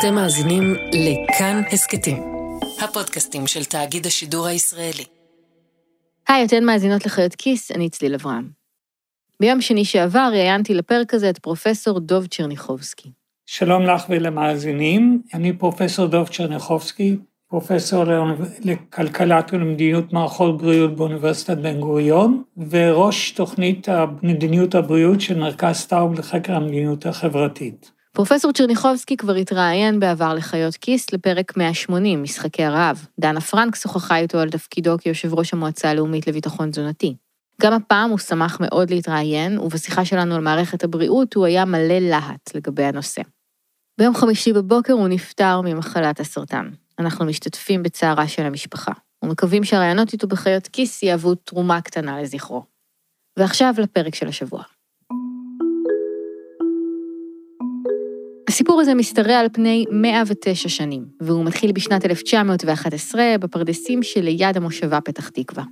[0.00, 2.22] אתם מאזינים לכאן הסכתים,
[2.82, 5.04] הפודקאסטים של תאגיד השידור הישראלי.
[6.28, 8.48] היי, אתן מאזינות לחיות כיס, אני צליל אברהם.
[9.40, 13.10] ביום שני שעבר ראיינתי לפרק הזה את פרופסור דוב צ'רניחובסקי.
[13.46, 17.16] שלום לך ולמאזינים, אני פרופסור דוב צ'רניחובסקי,
[17.48, 18.04] פרופסור
[18.64, 23.88] לכלכלת ולמדיניות מערכות בריאות באוניברסיטת בן גוריון, וראש תוכנית
[24.22, 27.95] מדיניות הבריאות של מרכז סטארב לחקר המדיניות החברתית.
[28.16, 33.06] פרופסור צ'רניחובסקי כבר התראיין בעבר לחיות כיס לפרק 180, משחקי הרעב.
[33.20, 37.16] דנה פרנק שוחחה איתו על תפקידו כיושב ראש המועצה הלאומית לביטחון תזונתי.
[37.62, 42.54] גם הפעם הוא שמח מאוד להתראיין, ובשיחה שלנו על מערכת הבריאות הוא היה מלא להט
[42.54, 43.22] לגבי הנושא.
[44.00, 46.70] ביום חמישי בבוקר הוא נפטר ממחלת הסרטן.
[46.98, 48.92] אנחנו משתתפים בצערה של המשפחה,
[49.24, 52.62] ומקווים שהרעיונות איתו בחיות כיס יהוו תרומה קטנה לזכרו.
[53.38, 54.62] ועכשיו לפרק של השבוע.
[58.56, 65.28] הסיפור הזה משתרע על פני 109 שנים, והוא מתחיל בשנת 1911 בפרדסים שליד המושבה פתח
[65.28, 65.64] תקווה.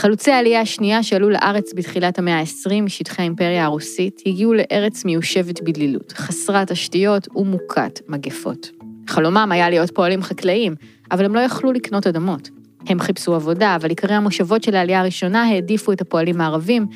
[0.00, 6.12] חלוצי העלייה השנייה שעלו לארץ בתחילת המאה ה-20 משטחי האימפריה הרוסית, הגיעו לארץ מיושבת בדלילות,
[6.12, 8.70] חסרת תשתיות ומוכת מגפות.
[9.08, 10.74] חלומם היה להיות פועלים חקלאיים,
[11.10, 12.50] אבל הם לא יכלו לקנות אדמות.
[12.86, 16.86] הם חיפשו עבודה, אבל עיקרי המושבות של העלייה הראשונה העדיפו את הפועלים הערבים,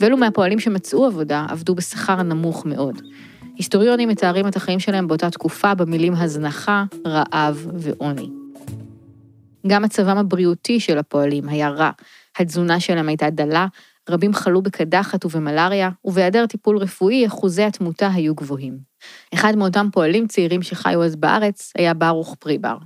[0.00, 3.02] ואלו מהפועלים שמצאו עבודה עבדו בשכר נמוך מאוד.
[3.58, 8.30] היסטוריונים מתארים את החיים שלהם באותה תקופה במילים הזנחה, רעב ועוני.
[9.66, 11.90] גם מצבם הבריאותי של הפועלים היה רע,
[12.38, 13.66] התזונה שלהם הייתה דלה,
[14.10, 18.78] רבים חלו בקדחת ובמלאריה, ובהיעדר טיפול רפואי אחוזי התמותה היו גבוהים.
[19.34, 22.76] אחד מאותם פועלים צעירים שחיו אז בארץ היה ברוך פריבר.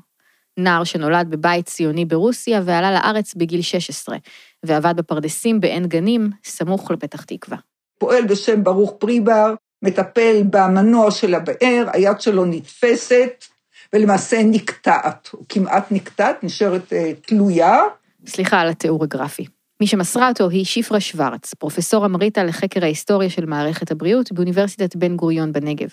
[0.58, 4.16] נער שנולד בבית ציוני ברוסיה ועלה לארץ בגיל 16,
[4.62, 7.58] ועבד בפרדסים בעין גנים, סמוך לפתח תקווה.
[7.98, 13.44] פועל בשם ברוך פריבר, מטפל במנוע של הבאר, היד שלו נתפסת,
[13.92, 17.78] ולמעשה נקטעת, או כמעט נקטעת, נשארת uh, תלויה.
[18.26, 19.46] סליחה על התיאור הגרפי.
[19.80, 25.16] מי שמסרה אותו היא שפרה שוורץ, פרופסור אמריטה לחקר ההיסטוריה של מערכת הבריאות באוניברסיטת בן
[25.16, 25.88] גוריון בנגב.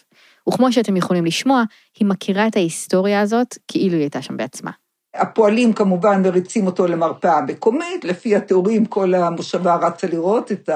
[0.50, 1.64] וכמו שאתם יכולים לשמוע,
[2.00, 4.72] היא מכירה את ההיסטוריה הזאת כאילו היא הייתה שם בעצמה.
[5.14, 10.70] הפועלים כמובן מריצים אותו למרפאה מקומית, לפי התיאורים כל המושבה רצה לראות את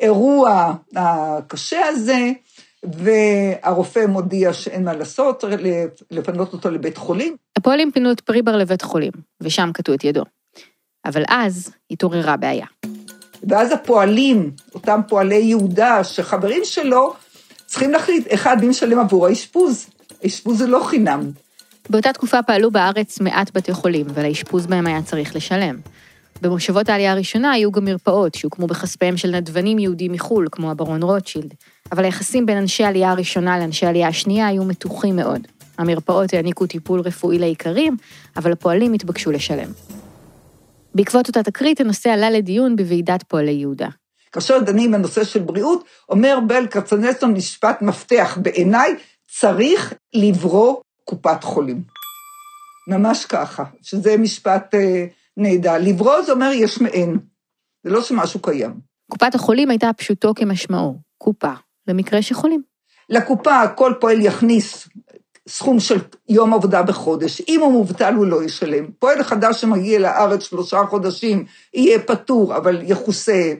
[0.00, 2.32] האירוע הקשה הזה,
[2.84, 5.44] והרופא מודיע שאין מה לעשות,
[6.10, 7.36] לפנות אותו לבית חולים.
[7.58, 10.22] הפועלים פינו את פריבר לבית חולים, ושם קטעו את ידו.
[11.04, 12.66] אבל אז התעוררה בעיה.
[13.48, 17.14] ואז הפועלים, אותם פועלי יהודה, שחברים שלו,
[17.66, 19.86] צריכים להחליט, אחד, מי משלם עבור האשפוז?
[20.22, 21.30] האשפוז זה לא חינם.
[21.90, 25.76] באותה תקופה פעלו בארץ מעט בתי חולים, ולאשפוז בהם היה צריך לשלם.
[26.42, 31.54] במושבות העלייה הראשונה היו גם מרפאות שהוקמו בכספיהם של נדבנים יהודים מחו"ל, כמו הברון רוטשילד,
[31.92, 35.40] אבל היחסים בין אנשי העלייה הראשונה לאנשי העלייה השנייה היו מתוחים מאוד.
[35.78, 37.96] המרפאות העניקו טיפול רפואי לאיכרים,
[38.36, 39.70] אבל הפועלים התבקשו לשלם.
[40.94, 43.88] בעקבות אותה תקרית, הנושא עלה לדיון בוועידת פועלי יהודה.
[44.32, 48.94] כאשר דנים בנושא של בריאות, אומר בל כצנלסון משפט מפתח בעיניי,
[49.30, 50.76] צריך לברוא
[51.08, 51.82] קופת חולים.
[52.88, 55.74] ממש ככה, שזה משפט אה, נהדר.
[55.80, 57.18] לברוא זה אומר יש מאין,
[57.84, 58.80] זה לא שמשהו קיים.
[59.10, 61.52] קופת החולים הייתה פשוטו כמשמעו, קופה,
[61.86, 62.62] למקרה שחולים.
[63.08, 64.88] לקופה כל פועל יכניס
[65.48, 65.98] סכום של
[66.28, 67.42] יום עבודה בחודש.
[67.48, 68.90] אם הוא מובטל, הוא לא ישלם.
[68.98, 71.44] פועל חדש שמגיע לארץ שלושה חודשים,
[71.74, 73.52] יהיה פטור, אבל יכוסה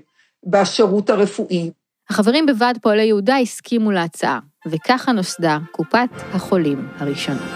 [0.47, 1.71] בשירות הרפואי.
[2.11, 4.39] החברים בוועד פועלי יהודה הסכימו להצעה,
[4.71, 7.47] וככה נוסדה קופת החולים הראשונה.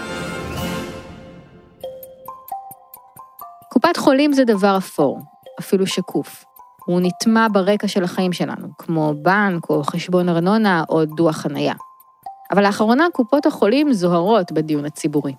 [3.69, 5.19] קופת חולים זה דבר אפור,
[5.59, 6.45] אפילו שקוף.
[6.85, 11.73] הוא נטמע ברקע של החיים שלנו, כמו בנק או חשבון ארנונה או דוח חנייה.
[12.51, 15.33] אבל לאחרונה קופות החולים זוהרות בדיון הציבורי.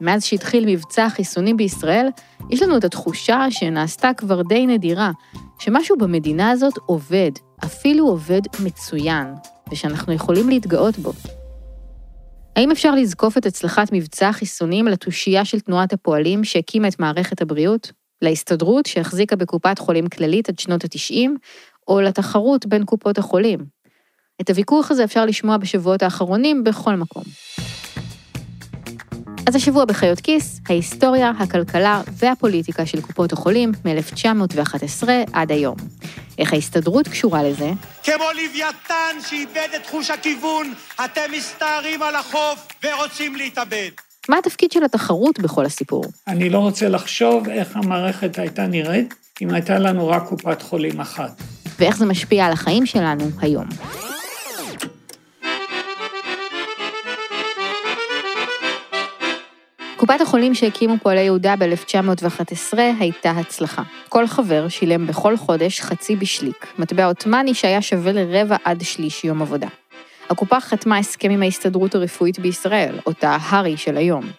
[0.00, 2.08] מאז שהתחיל מבצע החיסונים בישראל,
[2.50, 5.10] יש לנו את התחושה שנעשתה כבר די נדירה,
[5.58, 7.30] שמשהו במדינה הזאת עובד,
[7.64, 9.34] אפילו עובד מצוין,
[9.70, 11.12] ושאנחנו יכולים להתגאות בו.
[12.56, 17.92] האם אפשר לזקוף את הצלחת מבצע החיסונים לתושייה של תנועת הפועלים שהקימה את מערכת הבריאות?
[18.22, 21.28] להסתדרות שהחזיקה בקופת חולים כללית עד שנות ה-90,
[21.88, 23.60] או לתחרות בין קופות החולים?
[24.40, 27.22] את הוויכוח הזה אפשר לשמוע בשבועות האחרונים בכל מקום.
[29.48, 35.76] אז השבוע בחיות כיס, ההיסטוריה, הכלכלה והפוליטיקה של קופות החולים מ-1911 עד היום.
[36.38, 37.70] איך ההסתדרות קשורה לזה?
[38.04, 40.72] כמו לוויתן שאיבד את חוש הכיוון,
[41.04, 43.90] אתם מסתערים על החוף ורוצים להתאבד.
[44.28, 46.04] מה התפקיד של התחרות בכל הסיפור?
[46.26, 51.42] אני לא רוצה לחשוב איך המערכת הייתה נראית אם הייתה לנו רק קופת חולים אחת.
[51.78, 53.66] ואיך זה משפיע על החיים שלנו היום.
[60.08, 63.82] קופת החולים שהקימו פועלי יהודה ב-1911 הייתה הצלחה.
[64.08, 69.42] כל חבר שילם בכל חודש חצי בשליק, מטבע עות'מאני שהיה שווה לרבע עד שליש יום
[69.42, 69.68] עבודה.
[70.30, 74.30] הקופה חתמה הסכם עם ההסתדרות הרפואית בישראל, אותה הר"י של היום.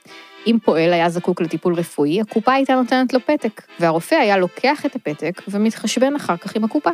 [0.47, 4.95] אם פועל היה זקוק לטיפול רפואי, הקופה הייתה נותנת לו פתק, והרופא היה לוקח את
[4.95, 6.89] הפתק ומתחשבן אחר כך עם הקופה.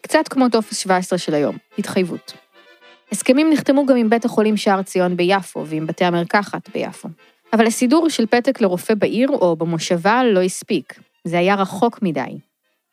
[0.00, 2.32] קצת כמו טופס 17 של היום, התחייבות.
[3.12, 7.08] הסכמים נחתמו גם עם בית החולים שער ציון ביפו ועם בתי המרקחת ביפו.
[7.52, 11.00] אבל הסידור של פתק לרופא בעיר או במושבה לא הספיק.
[11.24, 12.38] זה היה רחוק מדי.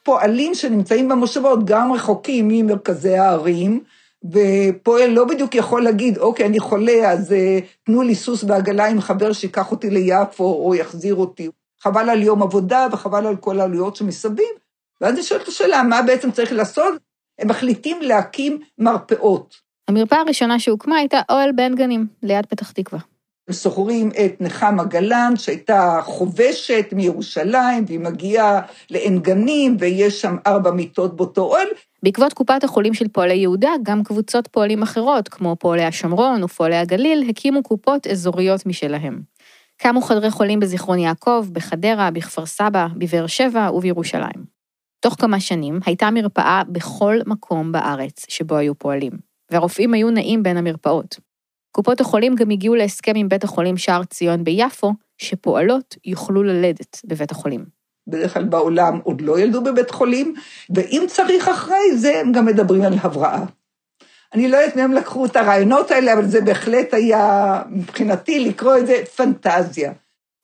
[0.04, 3.84] פועלים שנמצאים במושבות גם רחוקים ממרכזי הערים,
[4.31, 7.36] ופועל לא בדיוק יכול להגיד, אוקיי, אני חולה, אז uh,
[7.84, 11.50] תנו לי סוס בעגלה עם חבר שיקח אותי ליפו או יחזיר אותי.
[11.80, 14.48] חבל על יום עבודה וחבל על כל העלויות שמסביב.
[15.02, 16.94] ואז אני שואלת את השאלה, מה בעצם צריך לעשות?
[17.40, 19.56] הם מחליטים להקים מרפאות.
[19.88, 23.00] המרפאה הראשונה שהוקמה הייתה אוהל בן גנים, ליד פתח תקווה.
[23.47, 30.71] הם שוכרים את נחמה גלן, שהייתה חובשת מירושלים, והיא מגיעה לעין גנים, ויש שם ארבע
[30.71, 31.68] מיטות באותו אוהל.
[32.03, 37.30] בעקבות קופת החולים של פועלי יהודה, גם קבוצות פועלים אחרות, כמו פועלי השומרון ופועלי הגליל,
[37.30, 39.21] הקימו קופות אזוריות משלהם.
[39.77, 44.56] קמו חדרי חולים בזיכרון יעקב, בחדרה, בכפר סבא, בבאר שבע ובירושלים.
[45.00, 49.12] תוך כמה שנים הייתה מרפאה בכל מקום בארץ שבו היו פועלים,
[49.51, 51.35] והרופאים היו נעים בין המרפאות.
[51.75, 57.31] קופות החולים גם הגיעו להסכם עם בית החולים שער ציון ביפו, שפועלות יוכלו ללדת בבית
[57.31, 57.66] החולים.
[58.07, 60.33] בדרך כלל בעולם עוד לא ילדו בבית חולים,
[60.75, 63.44] ואם צריך אחרי זה, הם גם מדברים על הבראה.
[64.33, 68.88] אני לא יודעת מהם לקחו את הרעיונות האלה, אבל זה בהחלט היה, מבחינתי, לקרוא את
[68.88, 69.94] זה פנטזיה.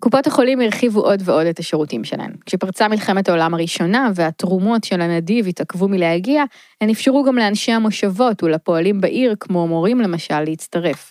[0.02, 2.32] קופות החולים הרחיבו עוד ועוד את השירותים שלהן.
[2.46, 6.44] כשפרצה מלחמת העולם הראשונה והתרומות של הנדיב התעכבו מלהגיע,
[6.82, 11.10] הן אפשרו גם לאנשי המושבות ולפועלים בעיר, כמו מורים למשל, להצטרף.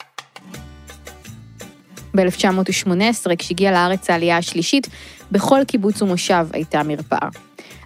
[2.15, 4.89] ב-1918, כשהגיעה לארץ העלייה השלישית,
[5.33, 7.29] בכל קיבוץ ומושב הייתה מרפאה.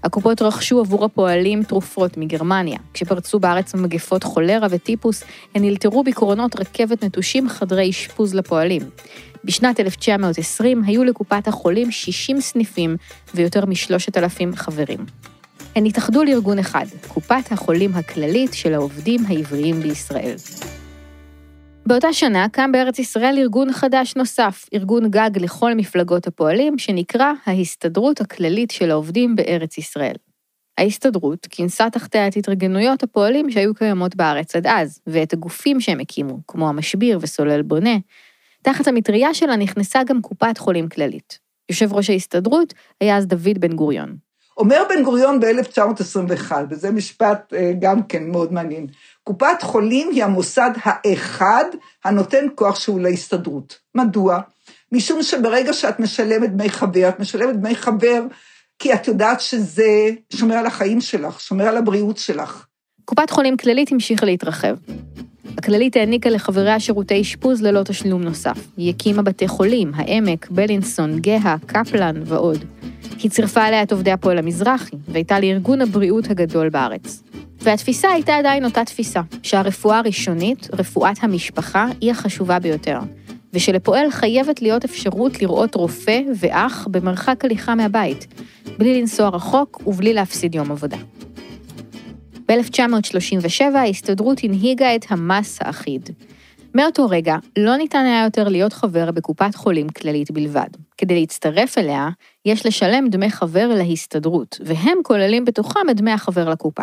[0.05, 2.79] הקופות רכשו עבור הפועלים תרופות מגרמניה.
[2.95, 5.25] כשפרצו בארץ מגפות חולרה וטיפוס,
[5.55, 8.83] הן אלתרו בקרונות רכבת נטושים חדרי אשפוז לפועלים.
[9.45, 12.97] בשנת 1920 היו לקופת החולים 60 סניפים
[13.35, 14.99] ויותר מ-3,000 חברים.
[15.77, 20.37] הן התאחדו לארגון אחד, קופת החולים הכללית של העובדים העבריים בישראל.
[21.87, 28.21] באותה שנה קם בארץ ישראל ארגון חדש נוסף, ארגון גג לכל מפלגות הפועלים, שנקרא ההסתדרות
[28.21, 30.15] הכללית של העובדים בארץ ישראל.
[30.79, 36.39] ההסתדרות כינסה תחתיה את התארגנויות הפועלים שהיו קיימות בארץ עד אז, ואת הגופים שהם הקימו,
[36.49, 37.97] כמו המשביר וסולל בונה.
[38.63, 41.39] תחת המטריה שלה נכנסה גם קופת חולים כללית.
[41.69, 44.17] יושב ראש ההסתדרות היה אז דוד בן גוריון.
[44.57, 48.87] אומר בן גוריון ב-1921, וזה משפט אה, גם כן מאוד מעניין,
[49.25, 51.65] קופת חולים היא המוסד האחד
[52.05, 53.79] הנותן כוח שהוא להסתדרות.
[53.95, 54.41] מדוע?
[54.93, 58.23] משום שברגע שאת משלמת דמי חבר, את משלמת דמי חבר
[58.79, 62.67] כי את יודעת שזה שומר על החיים שלך, שומר על הבריאות שלך.
[63.05, 64.77] קופת חולים כללית המשיכה להתרחב.
[65.59, 68.59] הכללית העניקה לחבריה שירותי אשפוז ללא תשלום נוסף.
[68.77, 72.65] היא הקימה בתי חולים, העמק, בלינסון, גאה, קפלן ועוד.
[73.25, 77.23] היא צירפה אליה את עובדי הפועל המזרחי, והייתה לארגון הבריאות הגדול בארץ.
[77.63, 82.99] והתפיסה הייתה עדיין אותה תפיסה, שהרפואה הראשונית, רפואת המשפחה, היא החשובה ביותר,
[83.53, 88.27] ושלפועל חייבת להיות אפשרות לראות רופא ואח במרחק הליכה מהבית,
[88.79, 90.99] בלי לנסוע רחוק ובלי להפסיד יום עבודה.
[92.49, 96.11] ב-1937 ההסתדרות הנהיגה את המס האחיד.
[96.75, 100.69] מאותו רגע לא ניתן היה יותר להיות חבר בקופת חולים כללית בלבד.
[100.99, 102.09] כדי להצטרף אליה,
[102.45, 106.83] יש לשלם דמי חבר להסתדרות, והם כוללים בתוכם את דמי החבר לקופה.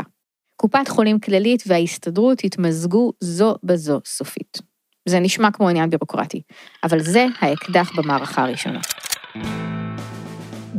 [0.56, 4.58] קופת חולים כללית וההסתדרות התמזגו זו בזו סופית.
[5.06, 6.42] זה נשמע כמו עניין בירוקרטי,
[6.84, 8.80] אבל זה האקדח במערכה הראשונה.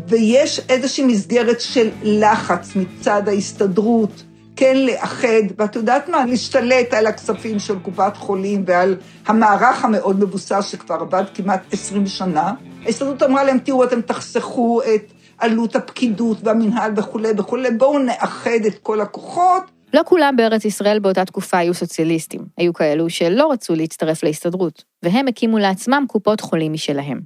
[0.08, 4.22] ויש איזושהי מסגרת של לחץ מצד ההסתדרות,
[4.56, 6.26] כן לאחד, ואת יודעת מה?
[6.26, 8.96] להשתלט על הכספים של קופת חולים ועל
[9.26, 12.52] המערך המאוד מבוסס שכבר עבד כמעט 20 שנה.
[12.86, 18.78] ההסתדרות אמרה להם, תראו, אתם תחסכו את עלות הפקידות והמינהל וכולי וכולי, בואו נאחד את
[18.78, 19.62] כל הכוחות.
[19.94, 25.28] לא כולם בארץ ישראל באותה תקופה היו סוציאליסטים, היו כאלו שלא רצו להצטרף להסתדרות, והם
[25.28, 27.20] הקימו לעצמם קופות חולים משלהם.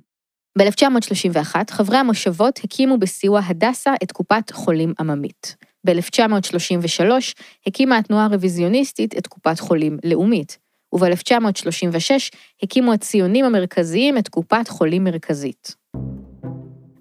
[0.58, 5.56] ב-1931 חברי המושבות הקימו בסיוע הדסה את קופת חולים עממית.
[5.86, 7.10] ב-1933
[7.66, 10.58] הקימה התנועה הרוויזיוניסטית את קופת חולים לאומית,
[10.92, 12.10] וב-1936
[12.62, 15.74] הקימו הציונים המרכזיים את קופת חולים מרכזית.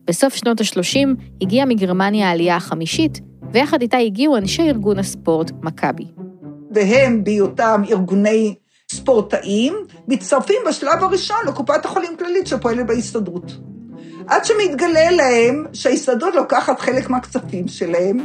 [0.08, 1.08] בסוף שנות ה-30
[1.42, 6.06] הגיעה מגרמניה העלייה החמישית, ויחד איתה הגיעו אנשי ארגון הספורט מכבי.
[6.72, 8.56] והם, בהיותם ארגוני
[8.92, 9.74] ספורטאים,
[10.08, 13.52] מצטרפים בשלב הראשון לקופת החולים כללית שפועלת בהסתדרות.
[14.28, 18.18] עד שמתגלה להם שההסתדרות לוקחת חלק מהכספים שלהם,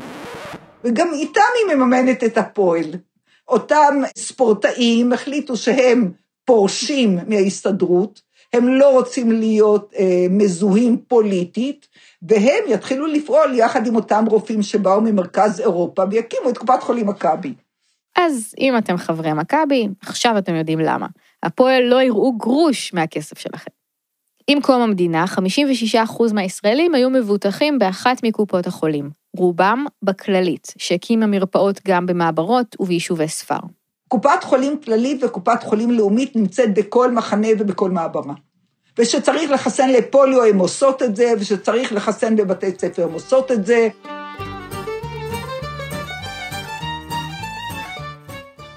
[0.84, 2.84] וגם איתם היא מממנת את הפועל.
[3.50, 6.12] אותם ספורטאים החליטו שהם
[6.44, 8.20] פורשים מההסתדרות,
[8.52, 11.88] הם לא רוצים להיות אה, מזוהים פוליטית,
[12.22, 17.54] והם יתחילו לפעול יחד עם אותם רופאים שבאו ממרכז אירופה ויקימו את קופת חולים מכבי.
[18.18, 21.06] אז אם אתם חברי מכבי, עכשיו אתם יודעים למה.
[21.42, 23.79] הפועל לא יראו גרוש מהכסף שלכם.
[24.46, 25.24] עם קום המדינה,
[25.94, 33.58] 56% מהישראלים היו מבוטחים באחת מקופות החולים, רובם בכללית, שהקימה מרפאות גם במעברות וביישובי ספר.
[34.08, 38.34] קופת חולים כללית וקופת חולים לאומית נמצאת בכל מחנה ובכל מעברה.
[38.98, 43.88] ושצריך לחסן לפוליו הן עושות את זה, ושצריך לחסן בבתי ספר הן עושות את זה.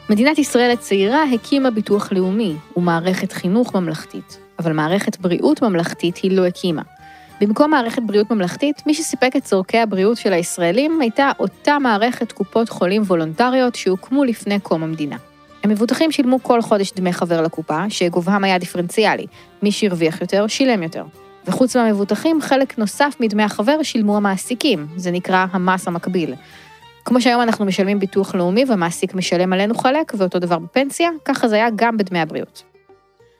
[0.09, 6.45] מדינת ישראל הצעירה הקימה ביטוח לאומי ומערכת חינוך ממלכתית, אבל מערכת בריאות ממלכתית היא לא
[6.45, 6.81] הקימה.
[7.41, 12.69] במקום מערכת בריאות ממלכתית, מי שסיפק את צורכי הבריאות של הישראלים הייתה אותה מערכת קופות
[12.69, 15.17] חולים וולונטריות שהוקמו לפני קום המדינה.
[15.63, 19.25] המבוטחים שילמו כל חודש דמי חבר לקופה, שגובהם היה דיפרנציאלי.
[19.63, 21.03] מי שהרוויח יותר, שילם יותר.
[21.47, 26.33] וחוץ מהמבוטחים, חלק נוסף מדמי החבר שילמו המעסיקים, זה נקרא המס המקביל.
[27.05, 31.55] כמו שהיום אנחנו משלמים ביטוח לאומי והמעסיק משלם עלינו חלק, ואותו דבר בפנסיה, ככה זה
[31.55, 32.72] היה גם בדמי הבריאות.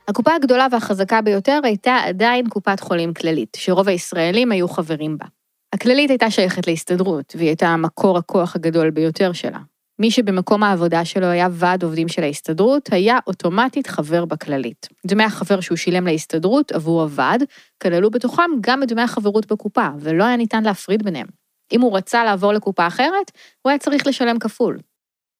[0.08, 5.26] הקופה הגדולה והחזקה ביותר הייתה עדיין קופת חולים כללית, שרוב הישראלים היו חברים בה.
[5.74, 9.60] הכללית הייתה שייכת להסתדרות, והיא הייתה מקור הכוח הגדול ביותר שלה.
[10.00, 14.88] מי שבמקום העבודה שלו היה ועד עובדים של ההסתדרות, היה אוטומטית חבר בכללית.
[15.06, 17.44] דמי החבר שהוא שילם להסתדרות עבור הוועד,
[17.82, 21.28] כללו בתוכם גם את דמי החברות בקופה, ולא היה ניתן להפריד ביניהם.
[21.72, 23.32] אם הוא רצה לעבור לקופה אחרת,
[23.62, 24.78] הוא היה צריך לשלם כפול.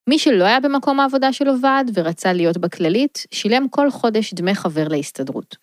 [0.10, 4.88] מי שלא היה במקום העבודה שלו ועד ורצה להיות בכללית, שילם כל חודש דמי חבר
[4.88, 5.56] להסתדרות.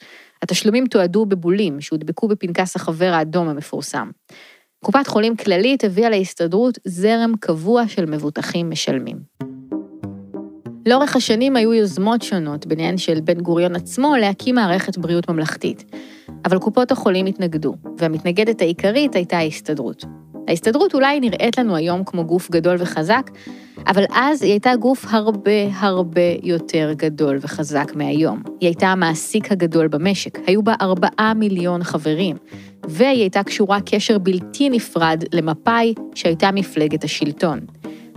[0.42, 4.10] התשלומים תועדו בבולים שהודבקו בפנקס החבר האדום המפורסם.
[4.84, 9.16] קופת חולים כללית הביאה להסתדרות זרם קבוע של מבוטחים משלמים.
[10.86, 15.84] לאורך השנים היו יוזמות שונות, ביניהן של בן גוריון עצמו, להקים מערכת בריאות ממלכתית.
[16.44, 20.04] אבל קופות החולים התנגדו, והמתנגדת העיקרית הייתה ההסתדרות.
[20.50, 23.30] ההסתדרות אולי נראית לנו היום כמו גוף גדול וחזק,
[23.86, 28.42] אבל אז היא הייתה גוף הרבה הרבה יותר גדול וחזק מהיום.
[28.60, 32.36] היא הייתה המעסיק הגדול במשק, היו בה ארבעה מיליון חברים,
[32.88, 37.60] והיא הייתה קשורה קשר בלתי נפרד למפא"י, שהייתה מפלגת השלטון.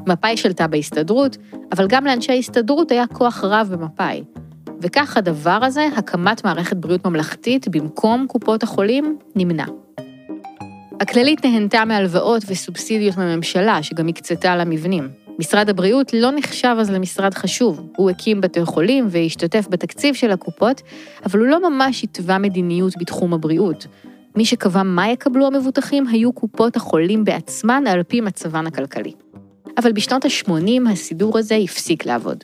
[0.07, 1.37] מפא"י שלטה בהסתדרות,
[1.71, 4.23] אבל גם לאנשי ההסתדרות היה כוח רב במפא"י.
[4.81, 9.65] וכך הדבר הזה, הקמת מערכת בריאות ממלכתית במקום קופות החולים, נמנע.
[10.99, 15.09] הכללית נהנתה מהלוואות וסובסידיות מהממשלה, שגם הקצתה למבנים.
[15.39, 17.87] משרד הבריאות לא נחשב אז למשרד חשוב.
[17.97, 20.81] הוא הקים בתי חולים והשתתף בתקציב של הקופות,
[21.25, 23.87] אבל הוא לא ממש התווה מדיניות בתחום הבריאות.
[24.35, 29.11] מי שקבע מה יקבלו המבוטחים היו קופות החולים בעצמן על פי מצבן הכלכלי.
[29.77, 32.43] אבל בשנות ה-80 הסידור הזה הפסיק לעבוד.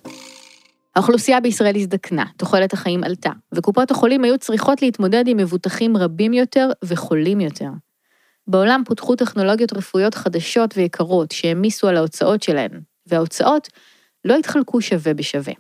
[0.95, 6.69] האוכלוסייה בישראל הזדקנה, תוחלת החיים עלתה, וקופות החולים היו צריכות להתמודד עם מבוטחים רבים יותר
[6.83, 7.69] וחולים יותר.
[8.49, 13.67] בעולם פותחו טכנולוגיות רפואיות חדשות ויקרות שהעמיסו על ההוצאות שלהן, וההוצאות
[14.25, 15.53] לא התחלקו שווה בשווה.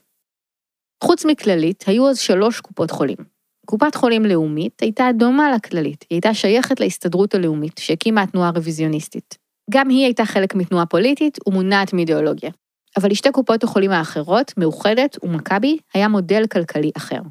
[1.03, 3.17] חוץ מכללית, היו אז שלוש קופות חולים.
[3.65, 9.37] קופת חולים לאומית הייתה דומה לכללית, היא הייתה שייכת להסתדרות הלאומית שהקימה התנועה הרוויזיוניסטית.
[9.69, 12.51] גם היא הייתה חלק מתנועה פוליטית ומונעת מאידיאולוגיה.
[12.97, 17.21] אבל לשתי קופות החולים האחרות, מאוחדת ומכבי, היה מודל כלכלי אחר.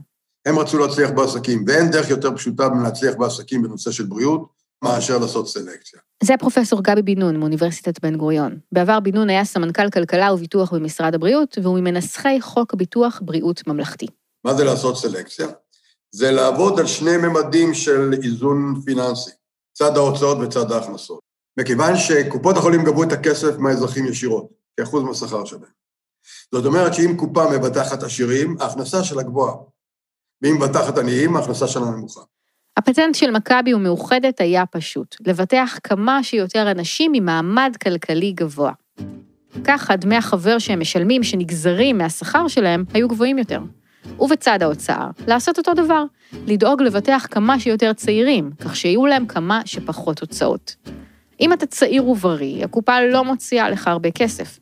[0.46, 5.48] הם רצו להצליח בעסקים, ואין דרך יותר פשוטה מלהצליח בעסקים בנושא של בריאות, מאשר לעשות
[5.48, 6.00] סלקציה.
[6.22, 8.58] זה פרופסור גבי בן נון מאוניברסיטת בן גוריון.
[8.72, 14.06] בעבר בן נון היה סמנכ"ל כלכלה וביטוח במשרד הבריאות, והוא ממנסחי חוק ביטוח בריאות ממלכתי.
[14.44, 15.46] מה זה לעשות סלקציה?
[16.10, 19.30] זה לעבוד על שני ממדים של איזון פיננסי,
[19.72, 21.20] צד ההוצאות וצד ההכנסות.
[21.60, 25.78] מכיוון שקופות החולים גבו את הכסף מהאזרחים ישירות, כאחוז מהשכר שלהם.
[26.54, 29.54] זאת אומרת שאם קופה מבטחת עשירים, ההכנסה שלה גבוהה.
[30.42, 32.20] ואם מבטחת עניים, ההכנסה שלה נמוכה.
[32.78, 38.72] הפטנט של מכבי ומאוחדת היה פשוט, לבטח כמה שיותר אנשים ממעמד כלכלי גבוה.
[39.64, 43.60] ככה דמי החבר שהם משלמים, שנגזרים מהשכר שלהם, היו גבוהים יותר.
[44.20, 46.04] ובצד ההוצאה, לעשות אותו דבר,
[46.46, 50.76] לדאוג לבטח כמה שיותר צעירים, כך שיהיו להם כמה שפחות הוצאות.
[51.40, 54.58] אם אתה צעיר ובריא, הקופה לא מוציאה לך הרבה כסף.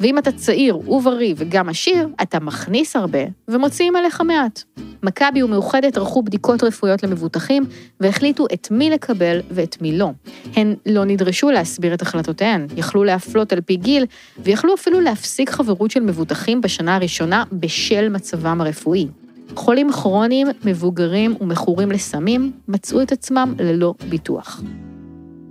[0.00, 3.18] ואם אתה צעיר ובריא וגם עשיר, אתה מכניס הרבה
[3.48, 4.62] ומוציאים עליך מעט.
[5.02, 7.64] מכבי ומאוחדת ערכו בדיקות רפואיות למבוטחים
[8.00, 10.10] והחליטו את מי לקבל ואת מי לא.
[10.56, 14.06] הן לא נדרשו להסביר את החלטותיהן, יכלו להפלות על פי גיל,
[14.38, 19.08] ויכלו אפילו להפסיק חברות של מבוטחים בשנה הראשונה בשל מצבם הרפואי.
[19.54, 24.62] חולים כרוניים, מבוגרים ומכורים לסמים מצאו את עצמם ללא ביטוח.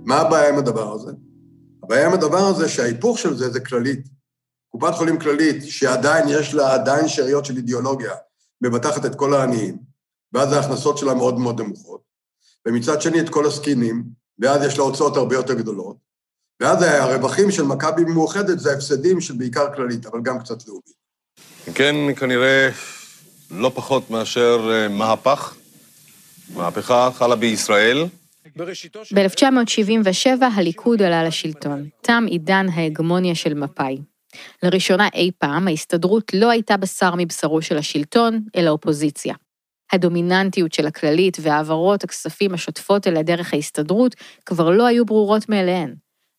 [0.04, 1.12] מה הבעיה עם הדבר הזה?
[1.84, 4.08] הבעיה עם הדבר הזה שההיפוך של זה זה כללית.
[4.68, 8.12] קופת חולים כללית, שעדיין יש לה עדיין שאריות של אידיאולוגיה,
[8.60, 9.78] מבטחת את כל העניים,
[10.32, 12.00] ואז ההכנסות שלה מאוד מאוד נמוכות,
[12.66, 14.04] ומצד שני את כל הסקינים,
[14.38, 15.96] ואז יש לה הוצאות הרבה יותר גדולות,
[16.60, 20.94] ואז הרווחים של מכבי מאוחדת זה הפסדים של בעיקר כללית, אבל גם קצת לאומית.
[21.74, 22.70] כן, כנראה
[23.50, 25.54] לא פחות מאשר אה, מהפך.
[26.54, 28.06] מהפכה חלה בישראל.
[29.14, 31.88] ב-1977 הליכוד עלה לשלטון.
[32.00, 33.98] תם עידן ההגמוניה של מפא"י.
[34.62, 39.34] לראשונה אי פעם ההסתדרות לא הייתה בשר מבשרו של השלטון, אלא אופוזיציה.
[39.92, 44.14] הדומיננטיות של הכללית והעברות הכספים השוטפות אליה דרך ההסתדרות
[44.46, 45.94] כבר לא היו ברורות מאליהן.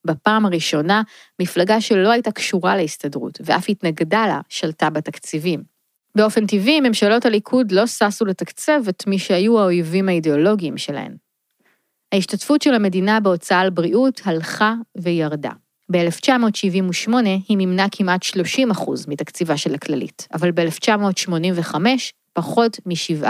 [0.08, 1.02] בפעם הראשונה,
[1.42, 5.64] מפלגה שלא הייתה קשורה להסתדרות, ואף התנגדה לה, שלטה בתקציבים.
[6.18, 11.25] באופן טבעי, ממשלות הליכוד לא ששו לתקצב את מי שהיו האויבים האידיאולוגיים שלהן.
[12.12, 15.52] ההשתתפות של המדינה בהוצאה על בריאות הלכה וירדה.
[15.92, 17.14] ב-1978
[17.48, 18.72] היא מימנה כמעט 30
[19.08, 21.76] מתקציבה של הכללית, אבל ב-1985
[22.34, 23.28] פחות מ-7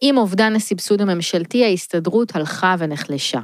[0.00, 3.40] עם אובדן הסבסוד הממשלתי, ההסתדרות הלכה ונחלשה.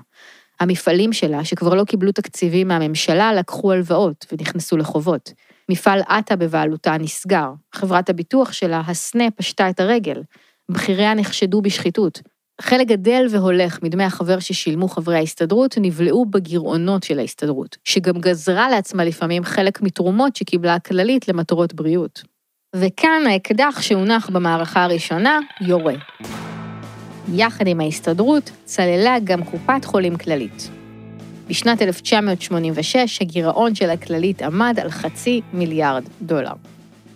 [0.61, 5.33] המפעלים שלה, שכבר לא קיבלו תקציבים מהממשלה, לקחו הלוואות ונכנסו לחובות.
[5.69, 10.23] מפעל עטה בבעלותה נסגר, חברת הביטוח שלה, הסנה, פשטה את הרגל.
[10.69, 12.21] בכיריה נחשדו בשחיתות.
[12.61, 19.05] חלק גדל והולך מדמי החבר ששילמו חברי ההסתדרות נבלעו בגירעונות של ההסתדרות, שגם גזרה לעצמה
[19.05, 22.23] לפעמים חלק מתרומות שקיבלה הכללית למטרות בריאות.
[22.77, 25.95] וכאן האקדח שהונח במערכה הראשונה יורה.
[27.33, 30.69] יחד עם ההסתדרות, צללה גם קופת חולים כללית.
[31.49, 36.53] בשנת 1986 הגירעון של הכללית עמד על חצי מיליארד דולר.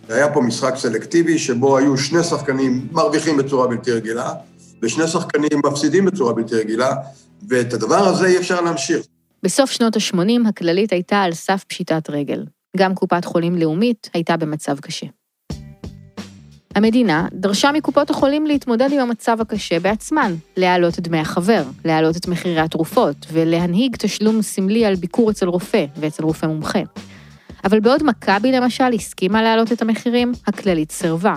[0.09, 4.33] היה פה משחק סלקטיבי שבו היו שני שחקנים מרוויחים בצורה בלתי רגילה,
[4.87, 6.95] ושני שחקנים מפסידים בצורה בלתי רגילה,
[7.49, 9.07] ואת הדבר הזה אי אפשר להמשיך.
[9.43, 12.45] בסוף שנות ה-80 הכללית הייתה על סף פשיטת רגל.
[12.77, 15.07] גם קופת חולים לאומית הייתה במצב קשה.
[16.75, 22.29] המדינה דרשה מקופות החולים להתמודד עם המצב הקשה בעצמן, להעלות את דמי החבר, להעלות את
[22.29, 26.81] מחירי התרופות, ולהנהיג תשלום סמלי על ביקור אצל רופא ואצל רופא מומחה.
[27.65, 31.37] אבל בעוד מכבי למשל הסכימה להעלות את המחירים, הכללית סירבה.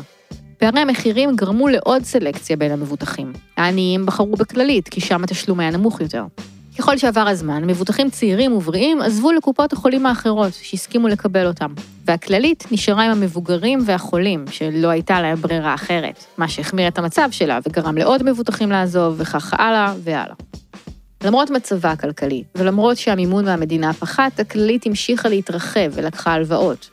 [0.60, 3.34] פערי המחירים גרמו לעוד סלקציה בין המבוטחים.
[3.58, 6.24] העניים בחרו בכללית, כי שם התשלום היה נמוך יותר.
[6.78, 11.74] ככל שעבר הזמן, מבוטחים צעירים ובריאים עזבו לקופות החולים האחרות, שהסכימו לקבל אותם.
[12.06, 17.60] והכללית נשארה עם המבוגרים והחולים, שלא הייתה להם ברירה אחרת, מה שהחמיר את המצב שלה
[17.68, 20.36] וגרם לעוד מבוטחים לעזוב, וכך הלאה והלאה.
[21.24, 26.90] למרות מצבה הכלכלי, ולמרות שהמימון מהמדינה פחת, הכללית המשיכה להתרחב ולקחה הלוואות.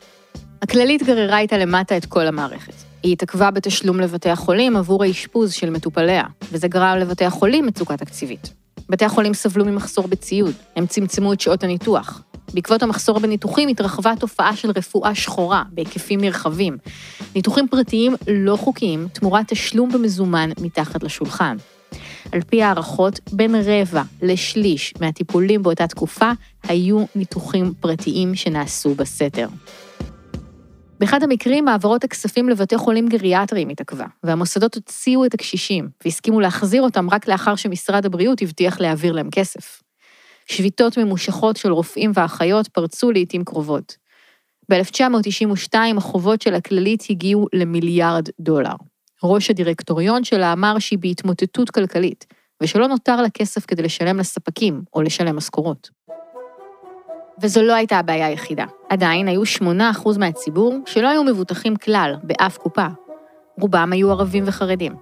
[0.63, 2.86] הכללית גררה איתה למטה את כל המערכת.
[3.07, 8.53] היא התעכבה בתשלום לבתי החולים עבור האשפוז של מטופליה, וזה גרם לבתי החולים מצוקה תקציבית.
[8.89, 12.23] בתי החולים סבלו ממחסור בציוד, הם צמצמו את שעות הניתוח.
[12.55, 16.77] בעקבות המחסור בניתוחים התרחבה תופעה של רפואה שחורה בהיקפים נרחבים.
[17.35, 21.57] ניתוחים פרטיים לא חוקיים תמורת תשלום במזומן מתחת לשולחן.
[22.33, 26.31] על פי הערכות, בין רבע לשליש מהטיפולים באותה תקופה
[26.63, 29.49] היו ניתוחים פרטיים שנעשו בסתר.
[30.99, 37.11] באחד המקרים, העברות הכספים לבתי חולים גריאטריים התעכבה, והמוסדות הוציאו את הקשישים, והסכימו להחזיר אותם
[37.11, 39.83] רק לאחר שמשרד הבריאות הבטיח להעביר להם כסף.
[40.47, 43.97] שביתות ממושכות של רופאים ואחיות פרצו לעיתים קרובות.
[44.71, 48.75] ב-1992 החובות של הכללית הגיעו למיליארד דולר.
[49.23, 52.27] ראש הדירקטוריון שלה אמר שהיא בהתמוטטות כלכלית,
[52.63, 55.91] ושלא נותר לה כסף כדי לשלם לספקים או לשלם משכורות.
[57.43, 58.65] וזו לא הייתה הבעיה היחידה.
[58.89, 62.87] עדיין היו 8% מהציבור שלא היו מבוטחים כלל, באף קופה.
[63.61, 64.93] רובם היו ערבים וחרדים.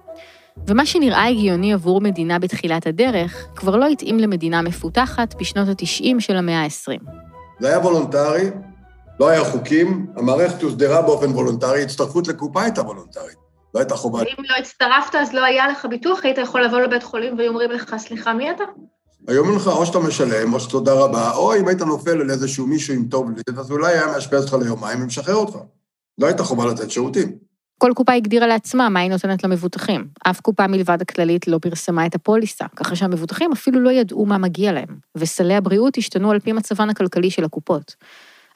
[0.67, 6.35] ומה שנראה הגיוני עבור מדינה בתחילת הדרך, כבר לא התאים למדינה מפותחת בשנות ה-90 של
[6.35, 7.03] המאה ה-20.
[7.59, 8.49] זה היה וולונטרי,
[9.19, 13.37] לא היה חוקים, המערכת הוסדרה באופן וולונטרי, הצטרפות לקופה הייתה וולונטרית,
[13.73, 14.19] לא הייתה חובה.
[14.19, 17.71] ואם לא הצטרפת אז לא היה לך ביטוח, היית יכול לבוא לבית חולים והיו אומרים
[17.71, 18.63] לך, סליחה, מי אתה?
[19.27, 22.67] היו אומרים לך, או שאתה משלם, או שתודה רבה, או אם היית נופל על איזשהו
[22.67, 25.57] מישהו עם טוב לב, אז אולי היה מאשפז אותך ליומיים ומשחרר אותך.
[26.17, 27.31] לא הייתה חובה לתת שירותים.
[27.77, 30.07] כל קופה הגדירה לעצמה מה היא נותנת למבוטחים.
[30.29, 34.71] אף קופה מלבד הכללית לא פרסמה את הפוליסה, ככה שהמבוטחים אפילו לא ידעו מה מגיע
[34.71, 37.95] להם, וסלי הבריאות השתנו על פי מצבן הכלכלי של הקופות.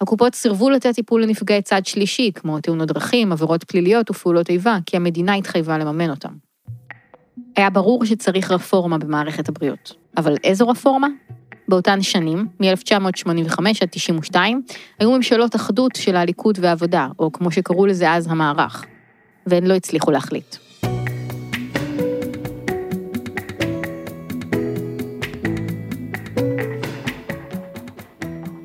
[0.01, 4.97] הקופות סירבו לתת טיפול לנפגעי צד שלישי, כמו תאונות דרכים, עבירות פליליות ופעולות איבה, כי
[4.97, 6.48] המדינה התחייבה לממן אותם.
[7.59, 9.93] היה ברור שצריך רפורמה במערכת הבריאות.
[10.17, 11.07] אבל איזו רפורמה?
[11.67, 14.61] באותן שנים, מ-1985 עד 92,
[14.99, 18.85] היו ממשלות אחדות של הליכוד והעבודה, או כמו שקראו לזה אז, המערך.
[19.47, 20.55] והן לא הצליחו להחליט.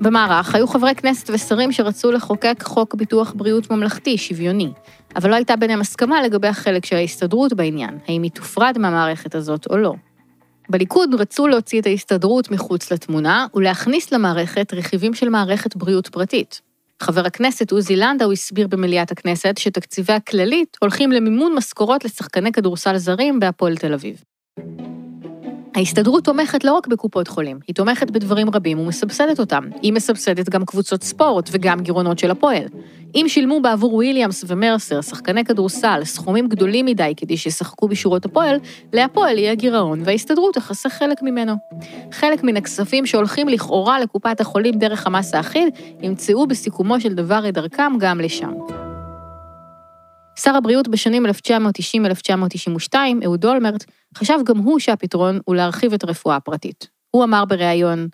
[0.05, 4.71] במערך היו חברי כנסת ושרים שרצו לחוקק חוק ביטוח בריאות ממלכתי, שוויוני,
[5.17, 9.67] אבל לא הייתה ביניהם הסכמה לגבי החלק של ההסתדרות בעניין, האם היא תופרד מהמערכת הזאת
[9.71, 9.95] או לא.
[10.69, 16.61] בליכוד רצו להוציא את ההסתדרות מחוץ לתמונה ולהכניס למערכת רכיבים של מערכת בריאות פרטית.
[17.03, 23.41] חבר הכנסת עוזי לנדאו הסביר במליאת הכנסת שתקציבי הכללית הולכים למימון משכורות לשחקני כדורסל זרים
[23.41, 24.25] בהפועל תל אביב.
[25.75, 29.65] ההסתדרות תומכת לא רק בקופות חולים, היא תומכת בדברים רבים ומסבסדת אותם.
[29.83, 32.65] היא מסבסדת גם קבוצות ספורט וגם גירעונות של הפועל.
[33.15, 38.57] אם שילמו בעבור וויליאמס ומרסר, שחקני כדורסל, סכומים גדולים מדי כדי שישחקו בשורות הפועל,
[38.93, 41.55] להפועל יהיה גירעון וההסתדרות תכסה חלק ממנו.
[42.13, 45.69] חלק מן הכספים שהולכים לכאורה לקופת החולים דרך המס האחיד,
[46.03, 48.53] ימצאו בסיכומו של דבר את דרכם גם לשם.
[50.39, 52.95] שר הבריאות בשנים 1990-1992,
[53.25, 53.85] אהוד אולמרט,
[54.17, 56.89] חשב גם הוא שהפתרון הוא להרחיב את הרפואה הפרטית.
[57.11, 58.09] הוא אמר בריאיון,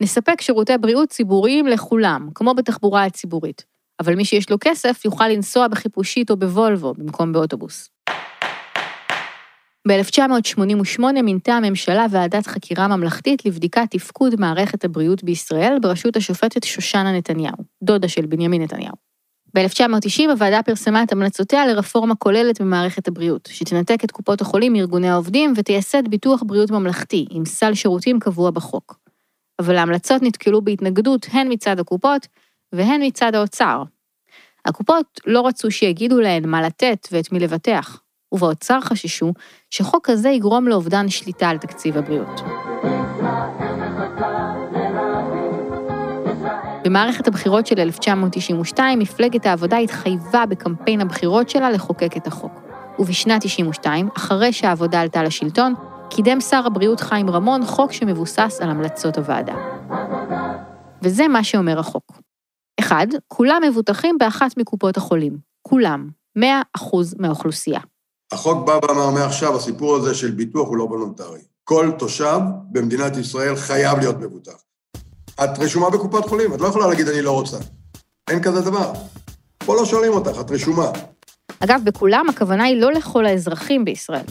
[0.00, 3.64] נספק שירותי בריאות ציבוריים לכולם, כמו בתחבורה הציבורית,
[4.00, 7.90] אבל מי שיש לו כסף יוכל לנסוע בחיפושית או בוולבו במקום באוטובוס.
[9.88, 17.56] ב-1988 מינתה הממשלה ועדת חקירה ממלכתית לבדיקת תפקוד מערכת הבריאות בישראל בראשות השופטת שושנה נתניהו,
[17.82, 19.03] דודה של בנימין נתניהו.
[19.54, 25.52] ב-1990 הוועדה פרסמה את המלצותיה לרפורמה כוללת במערכת הבריאות, שתנתק את קופות החולים מארגוני העובדים
[25.56, 28.98] ותייסד ביטוח בריאות ממלכתי, עם סל שירותים קבוע בחוק.
[29.58, 32.26] אבל ההמלצות נתקלו בהתנגדות הן מצד הקופות
[32.72, 33.82] והן מצד האוצר.
[34.64, 38.00] הקופות לא רצו שיגידו להן מה לתת ואת מי לבטח,
[38.32, 39.32] ובאוצר חששו
[39.70, 42.40] שחוק כזה יגרום לאובדן שליטה על תקציב הבריאות.
[46.84, 52.52] במערכת הבחירות של 1992, מפלגת העבודה התחייבה בקמפיין הבחירות שלה לחוקק את החוק.
[52.98, 55.74] ובשנת 92, אחרי שהעבודה עלתה לשלטון,
[56.10, 59.54] קידם שר הבריאות חיים רמון חוק שמבוסס על המלצות הוועדה.
[61.02, 62.12] וזה מה שאומר החוק.
[62.80, 62.96] 1.
[63.28, 65.38] כולם מבוטחים באחת מקופות החולים.
[65.62, 66.08] כולם.
[66.38, 66.42] 100%
[67.18, 67.80] מהאוכלוסייה.
[68.32, 71.40] החוק בא ואמר מעכשיו, הסיפור הזה של ביטוח הוא לא וולונטרי.
[71.64, 72.38] כל תושב
[72.72, 74.64] במדינת ישראל חייב להיות מבוטח.
[75.44, 77.56] את רשומה בקופת חולים, את לא יכולה להגיד אני לא רוצה.
[78.30, 78.92] אין כזה דבר.
[79.58, 80.90] פה לא שואלים אותך, את רשומה.
[81.60, 84.26] אגב, בכולם הכוונה היא לא לכל האזרחים בישראל.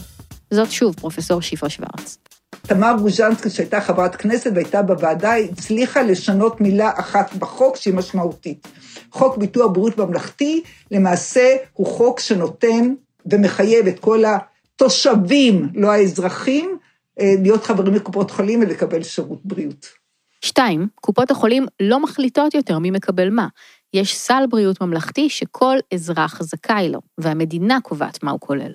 [0.50, 2.18] זאת שוב פרופסור שיפה שוורץ.
[2.62, 8.68] תמר גוז'נסקי, שהייתה חברת כנסת והייתה בוועדה, הצליחה לשנות מילה אחת בחוק שהיא משמעותית.
[9.10, 12.94] חוק ביטוח בריאות ממלכתי, למעשה הוא חוק שנותן
[13.26, 16.78] ומחייב את כל התושבים, לא האזרחים,
[17.20, 20.03] אה, להיות חברים בקופות חולים ולקבל שירות בריאות.
[20.44, 23.48] שתיים, קופות החולים לא מחליטות יותר מי מקבל מה.
[23.94, 28.72] יש סל בריאות ממלכתי שכל אזרח זכאי לו, והמדינה קובעת מה הוא כולל.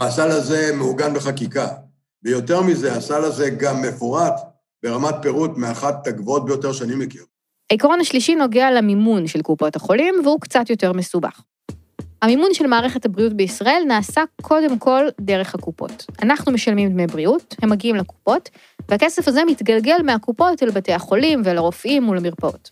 [0.00, 1.68] והסל הזה מעוגן בחקיקה,
[2.24, 4.34] ויותר מזה, הסל הזה גם מפורט
[4.82, 7.24] ברמת פירוט מאחת הגבוהות ביותר שאני מכיר.
[7.70, 11.40] העיקרון השלישי נוגע למימון של קופות החולים, והוא קצת יותר מסובך.
[12.22, 16.06] המימון של מערכת הבריאות בישראל נעשה קודם כל דרך הקופות.
[16.22, 18.48] אנחנו משלמים דמי בריאות, הם מגיעים לקופות,
[18.88, 22.70] והכסף הזה מתגלגל מהקופות אל בתי החולים ולרופאים ולמרפאות.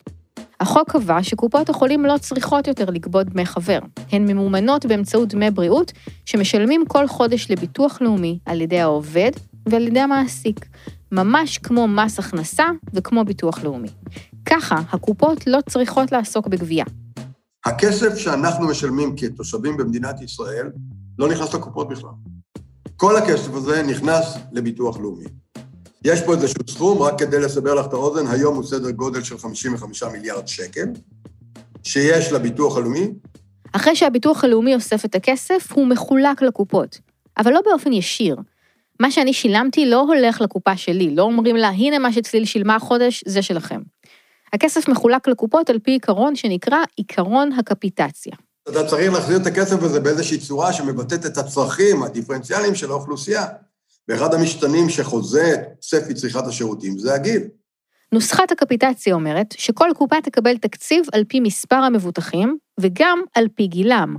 [0.61, 3.79] החוק קבע שקופות החולים לא צריכות יותר לגבות דמי חבר.
[4.13, 5.93] הן ממומנות באמצעות דמי בריאות
[6.25, 9.31] שמשלמים כל חודש לביטוח לאומי על ידי העובד
[9.67, 10.67] ועל ידי המעסיק,
[11.13, 13.89] ממש כמו מס הכנסה וכמו ביטוח לאומי.
[14.45, 16.85] ככה, הקופות לא צריכות לעסוק בגבייה.
[17.65, 20.71] הכסף שאנחנו משלמים כתושבים במדינת ישראל
[21.19, 22.11] לא נכנס לקופות בכלל.
[22.97, 25.25] כל הכסף הזה נכנס לביטוח לאומי.
[26.05, 29.39] יש פה איזשהו סכום, רק כדי לסבר לך את האוזן, היום הוא סדר גודל של
[29.39, 30.87] 55 מיליארד שקל,
[31.85, 33.09] שיש לביטוח הלאומי.
[33.73, 36.99] אחרי שהביטוח הלאומי אוסף את הכסף, הוא מחולק לקופות,
[37.39, 38.37] אבל לא באופן ישיר.
[39.01, 43.25] מה שאני שילמתי לא הולך לקופה שלי, לא אומרים לה, הנה מה שצליל שילמה החודש,
[43.27, 43.81] זה שלכם.
[44.53, 48.33] הכסף מחולק לקופות על פי עיקרון שנקרא עיקרון הקפיטציה.
[48.69, 53.47] אתה צריך להחזיר את הכסף הזה באיזושהי צורה שמבטאת את הצרכים הדיפרנציאליים של האוכלוסייה.
[54.09, 57.43] ואחד המשתנים שחוזה את צפי צריכת השירותים זה הגיל.
[58.13, 64.17] נוסחת הקפיטציה אומרת שכל קופה תקבל תקציב על פי מספר המבוטחים וגם על פי גילם.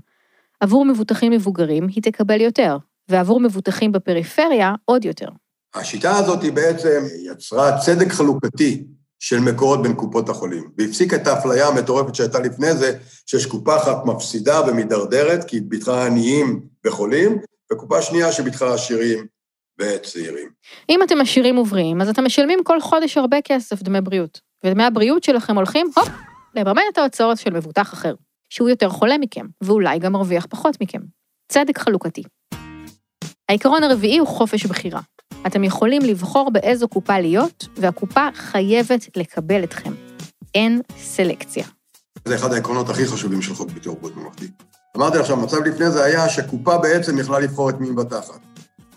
[0.60, 2.78] עבור מבוטחים מבוגרים היא תקבל יותר,
[3.10, 5.28] ועבור מבוטחים בפריפריה עוד יותר.
[5.74, 8.84] השיטה הזאת היא בעצם יצרה צדק חלוקתי
[9.20, 14.06] של מקורות בין קופות החולים, והפסיקה את האפליה המטורפת שהייתה לפני זה, שיש קופה אחת
[14.06, 17.38] מפסידה ומידרדרת, כי היא ביטחה עניים וחולים,
[17.72, 19.26] וקופה שנייה שביטחה עשירים
[19.80, 20.50] וצעירים.
[20.90, 25.24] אם אתם עשירים ובריאים, אז אתם משלמים כל חודש הרבה כסף דמי בריאות, ודמי הבריאות
[25.24, 26.10] שלכם הולכים, הופ,
[26.56, 28.16] לממן את ההוצאות של מבוטח אחר,
[28.50, 31.00] שהוא יותר חולה מכם, ואולי גם מרוויח פחות מכם.
[31.52, 32.24] צדק חלוקתי.
[33.50, 35.02] העיקרון הרביעי הוא חופש בחירה.
[35.48, 39.94] אתם יכולים לבחור באיזו קופה להיות, והקופה חייבת לקבל אתכם.
[40.56, 41.66] אין סלקציה.
[42.26, 44.48] זה אחד העקרונות הכי חשובים של חוק ביטוח בריאות ממלכתי.
[44.98, 48.40] אמרתי לך שהמצב לפני זה היה שקופה בעצם יכלה לבחור את מי מבטחת.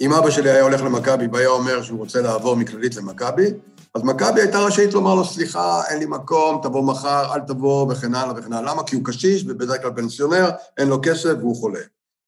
[0.01, 3.47] אם אבא שלי היה הולך למכבי והיה אומר שהוא רוצה לעבור מכללית למכבי,
[3.95, 8.15] אז מכבי הייתה רשאית לומר לו, סליחה, אין לי מקום, תבוא מחר, אל תבוא, וכן
[8.15, 8.73] הלאה וכן הלאה.
[8.73, 8.83] למה?
[8.83, 11.81] כי הוא קשיש ובדרך כלל פנסיונר, אין לו כסף והוא חולה.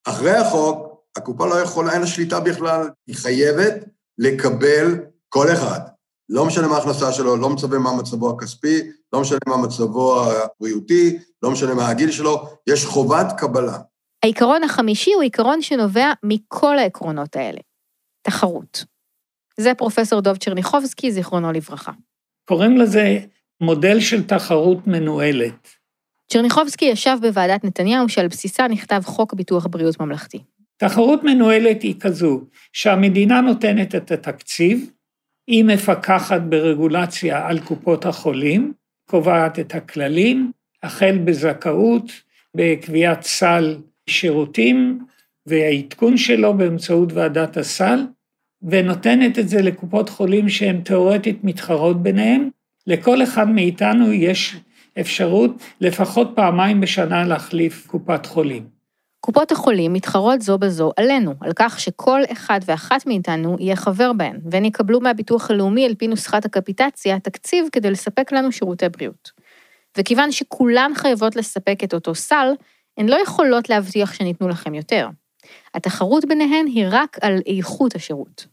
[0.04, 0.83] אחרי החוק,
[1.16, 3.74] הקופה לא יכולה, אין לה שליטה בכלל, היא חייבת
[4.18, 4.94] לקבל
[5.28, 5.80] כל אחד.
[6.28, 8.80] לא משנה מה ההכנסה שלו, לא משנה מה מצבו הכספי,
[9.12, 13.78] לא משנה מה מצבו הבריאותי, לא משנה מה הגיל שלו, יש חובת קבלה.
[14.22, 17.60] העיקרון החמישי הוא עיקרון שנובע מכל העקרונות האלה,
[18.22, 18.84] תחרות.
[19.60, 21.92] זה פרופסור דוב צ'רניחובסקי, זיכרונו לברכה.
[22.48, 23.18] קוראים לזה
[23.60, 25.68] מודל של תחרות מנוהלת.
[26.32, 30.38] צ'רניחובסקי ישב בוועדת נתניהו שעל בסיסה נכתב חוק ביטוח בריאות ממלכתי.
[30.76, 32.40] תחרות מנוהלת היא כזו,
[32.72, 34.90] שהמדינה נותנת את התקציב,
[35.46, 38.72] היא מפקחת ברגולציה על קופות החולים,
[39.10, 42.12] קובעת את הכללים, החל בזכאות,
[42.56, 43.76] בקביעת סל
[44.10, 44.98] שירותים
[45.46, 48.06] והעדכון שלו באמצעות ועדת הסל,
[48.62, 52.48] ונותנת את זה לקופות חולים שהן תאורטית מתחרות ביניהן.
[52.86, 54.56] לכל אחד מאיתנו יש
[55.00, 58.73] אפשרות לפחות פעמיים בשנה להחליף קופת חולים.
[59.24, 64.40] קופות החולים מתחרות זו בזו עלינו, על כך שכל אחד ואחת מאיתנו יהיה חבר בהן,
[64.50, 69.32] והן יקבלו מהביטוח הלאומי על פי נוסחת הקפיטציה תקציב כדי לספק לנו שירותי בריאות.
[69.98, 72.46] וכיוון שכולן חייבות לספק את אותו סל,
[72.98, 75.08] הן לא יכולות להבטיח שניתנו לכם יותר.
[75.74, 78.46] התחרות ביניהן היא רק על איכות השירות.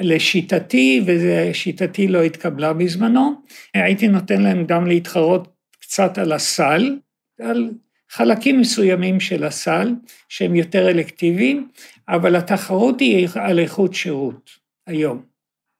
[0.00, 3.32] לשיטתי, ושיטתי לא התקבלה בזמנו,
[3.74, 5.48] הייתי נותן להם גם להתחרות
[5.80, 6.96] קצת על הסל,
[7.40, 7.70] על
[8.10, 9.94] חלקים מסוימים של הסל,
[10.28, 11.68] שהם יותר אלקטיביים,
[12.08, 14.50] אבל התחרות היא על איכות שירות
[14.86, 15.22] היום.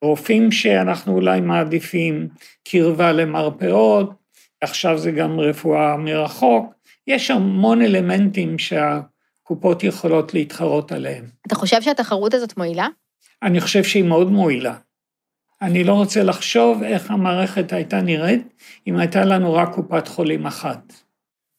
[0.03, 2.29] רופאים שאנחנו אולי מעדיפים
[2.69, 4.11] קרבה למרפאות,
[4.61, 6.75] עכשיו זה גם רפואה מרחוק,
[7.07, 11.25] יש המון אלמנטים שהקופות יכולות להתחרות עליהם.
[11.47, 12.89] אתה חושב שהתחרות הזאת מועילה?
[13.43, 14.75] אני חושב שהיא מאוד מועילה.
[15.63, 18.43] אני לא רוצה לחשוב איך המערכת הייתה נראית
[18.87, 21.10] אם הייתה לנו רק קופת חולים אחת.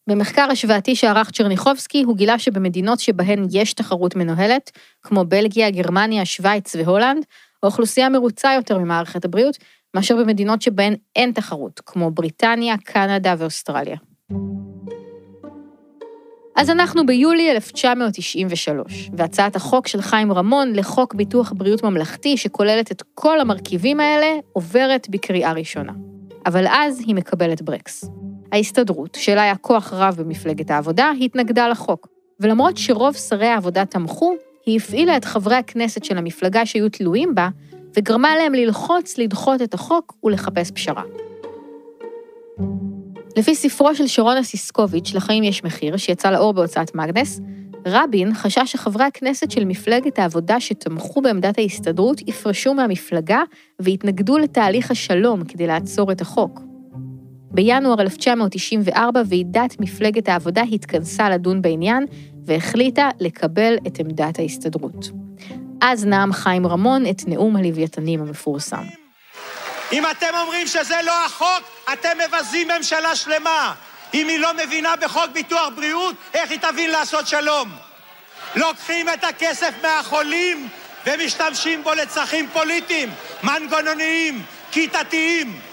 [0.09, 6.75] במחקר השוואתי שערך צ'רניחובסקי, הוא גילה שבמדינות שבהן יש תחרות מנוהלת, כמו בלגיה, גרמניה, שווייץ
[6.75, 7.25] והולנד,
[7.63, 9.57] האוכלוסייה מרוצה יותר ממערכת הבריאות,
[9.95, 13.97] מאשר במדינות שבהן אין תחרות, כמו בריטניה, קנדה ואוסטרליה.
[16.55, 23.03] אז אנחנו ביולי 1993, והצעת החוק של חיים רמון לחוק ביטוח בריאות ממלכתי, שכוללת את
[23.13, 25.93] כל המרכיבים האלה, עוברת בקריאה ראשונה.
[26.45, 28.05] אבל אז היא מקבלת ברקס.
[28.51, 32.07] ההסתדרות, שלה היה כוח רב במפלגת העבודה, התנגדה לחוק.
[32.39, 34.35] ולמרות שרוב שרי העבודה תמכו,
[34.65, 37.49] היא הפעילה את חברי הכנסת של המפלגה שהיו תלויים בה,
[37.97, 41.03] וגרמה להם ללחוץ לדחות את החוק ולחפש פשרה.
[43.37, 47.39] לפי ספרו של שרון אסיסקוביץ', לחיים יש מחיר, שיצא לאור בהוצאת מאגנס,
[47.87, 53.41] רבין חשש שחברי הכנסת של מפלגת העבודה שתמכו בעמדת ההסתדרות יפרשו מהמפלגה
[53.79, 56.70] ויתנגדו לתהליך השלום כדי לעצור את החוק.
[57.53, 62.05] בינואר 1994 ועידת מפלגת העבודה התכנסה לדון בעניין
[62.45, 65.09] והחליטה לקבל את עמדת ההסתדרות.
[65.81, 68.83] אז נאם חיים רמון את נאום הלוויתנים המפורסם.
[69.91, 73.73] אם אתם אומרים שזה לא החוק, אתם מבזים ממשלה שלמה.
[74.13, 77.69] אם היא לא מבינה בחוק ביטוח בריאות, איך היא תבין לעשות שלום?
[78.55, 80.67] לוקחים את הכסף מהחולים
[81.07, 83.09] ומשתמשים בו לצרכים פוליטיים,
[83.43, 85.70] מנגנוניים, כיתתיים.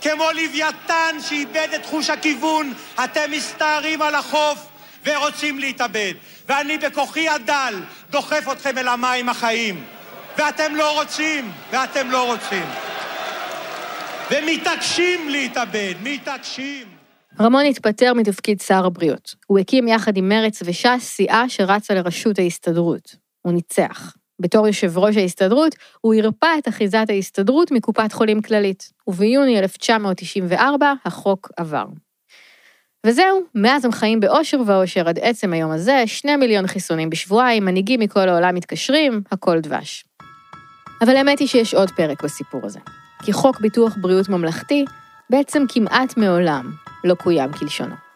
[0.00, 2.72] כמו לוויתן שאיבד את חוש הכיוון,
[3.04, 4.66] אתם מסתערים על החוף
[5.04, 6.14] ורוצים להתאבד.
[6.48, 7.74] ואני בכוחי הדל
[8.10, 9.84] דוחף אתכם אל המים החיים.
[10.38, 12.64] ואתם לא רוצים, ואתם לא רוצים.
[14.30, 16.86] ומתעקשים להתאבד, מתעקשים.
[17.40, 19.34] רמון התפטר מתפקיד שר הבריאות.
[19.46, 23.16] הוא הקים יחד עם מרץ וש"ס סיעה שרצה לראשות ההסתדרות.
[23.42, 24.14] הוא ניצח.
[24.40, 31.50] בתור יושב ראש ההסתדרות, הוא הרפא את אחיזת ההסתדרות מקופת חולים כללית, וביוני 1994 החוק
[31.56, 31.84] עבר.
[33.06, 38.00] וזהו, מאז הם חיים באושר ואושר עד עצם היום הזה, שני מיליון חיסונים בשבועיים, מנהיגים
[38.00, 40.04] מכל העולם מתקשרים, הכל דבש.
[41.02, 42.78] אבל האמת היא שיש עוד פרק בסיפור הזה.
[43.22, 44.84] כי חוק ביטוח בריאות ממלכתי
[45.30, 46.72] בעצם כמעט מעולם
[47.04, 48.09] לא קוים כלשונו.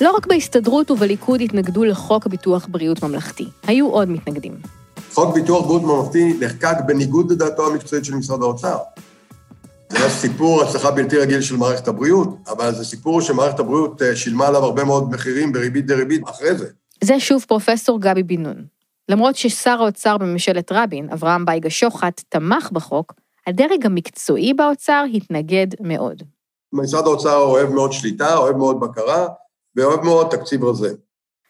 [0.00, 4.56] לא רק בהסתדרות ובליכוד התנגדו לחוק ביטוח בריאות ממלכתי, היו עוד מתנגדים.
[5.12, 8.78] חוק ביטוח בריאות ממלכתי נחקק בניגוד לדעתו המקצועית של משרד האוצר.
[9.88, 14.16] זה היה סיפור הצלחה בלתי רגיל של מערכת הבריאות, אבל זה סיפור שמערכת הבריאות אה,
[14.16, 16.66] שילמה עליו הרבה מאוד מחירים בריבית דריבית אחרי זה.
[17.04, 18.64] זה שוב פרופסור גבי בן נון.
[19.08, 23.14] למרות ששר האוצר בממשלת רבין, אברהם בייגה שוחט, תמך בחוק,
[23.46, 26.22] הדרג המקצועי באוצר התנגד מאוד.
[26.72, 29.26] משרד האוצר אוהב מאוד שליטה, אוהב מאוד בקרה,
[29.76, 30.94] ואוהב מאוד תקציב רזה.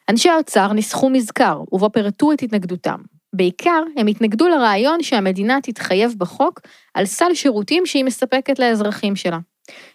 [0.08, 3.00] אנשי האוצר ניסחו מזכר, ובו פירטו את התנגדותם.
[3.32, 6.60] בעיקר, הם התנגדו לרעיון שהמדינה תתחייב בחוק
[6.94, 9.38] על סל שירותים שהיא מספקת לאזרחים שלה.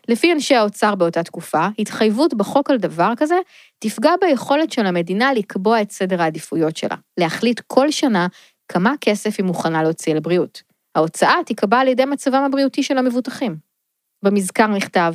[0.07, 3.35] לפי אנשי האוצר באותה תקופה, התחייבות בחוק על דבר כזה
[3.79, 8.27] תפגע ביכולת של המדינה לקבוע את סדר העדיפויות שלה, להחליט כל שנה
[8.67, 10.61] כמה כסף היא מוכנה להוציא לבריאות.
[10.95, 13.55] ההוצאה תיקבע על ידי מצבם הבריאותי של המבוטחים.
[14.23, 15.13] במזכר נכתב,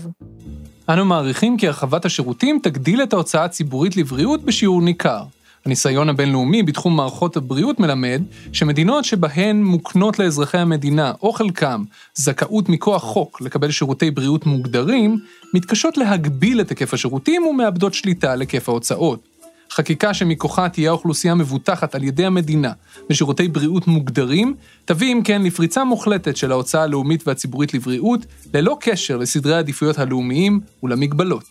[0.92, 5.22] אנו מעריכים כי הרחבת השירותים תגדיל את ההוצאה הציבורית לבריאות בשיעור ניכר.
[5.66, 8.22] הניסיון הבינלאומי בתחום מערכות הבריאות מלמד
[8.52, 15.18] שמדינות שבהן מוקנות לאזרחי המדינה, או חלקם, זכאות מכוח חוק לקבל שירותי בריאות מוגדרים,
[15.54, 19.39] מתקשות להגביל את היקף השירותים ומאבדות שליטה על היקף ההוצאות.
[19.70, 22.72] חקיקה שמכוחה תהיה האוכלוסייה מבוטחת על ידי המדינה
[23.10, 24.54] בשירותי בריאות מוגדרים,
[24.84, 28.20] תביא אם כן לפריצה מוחלטת של ההוצאה הלאומית והציבורית לבריאות,
[28.54, 31.44] ללא קשר לסדרי העדיפויות הלאומיים ולמגבלות.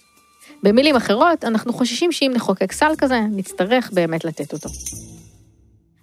[0.63, 4.69] במילים אחרות, אנחנו חוששים שאם נחוקק סל כזה, נצטרך באמת לתת אותו.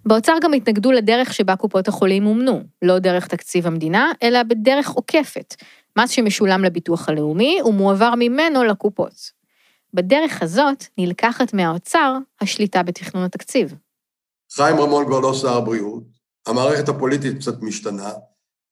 [0.05, 5.55] באוצר גם התנגדו לדרך שבה קופות החולים מומנו, לא דרך תקציב המדינה, אלא בדרך עוקפת,
[5.97, 9.36] מס שמשולם לביטוח הלאומי ומועבר ממנו לקופות.
[9.93, 13.73] בדרך הזאת נלקחת מהאוצר השליטה בתכנון התקציב.
[14.53, 16.03] חיים רמון כבר לא שר הבריאות,
[16.47, 18.11] המערכת הפוליטית קצת משתנה,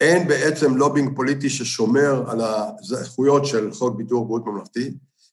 [0.02, 4.92] אין בעצם לובינג פוליטי ששומר על הזכויות של חוק ביטוח בריאות ממלכתי,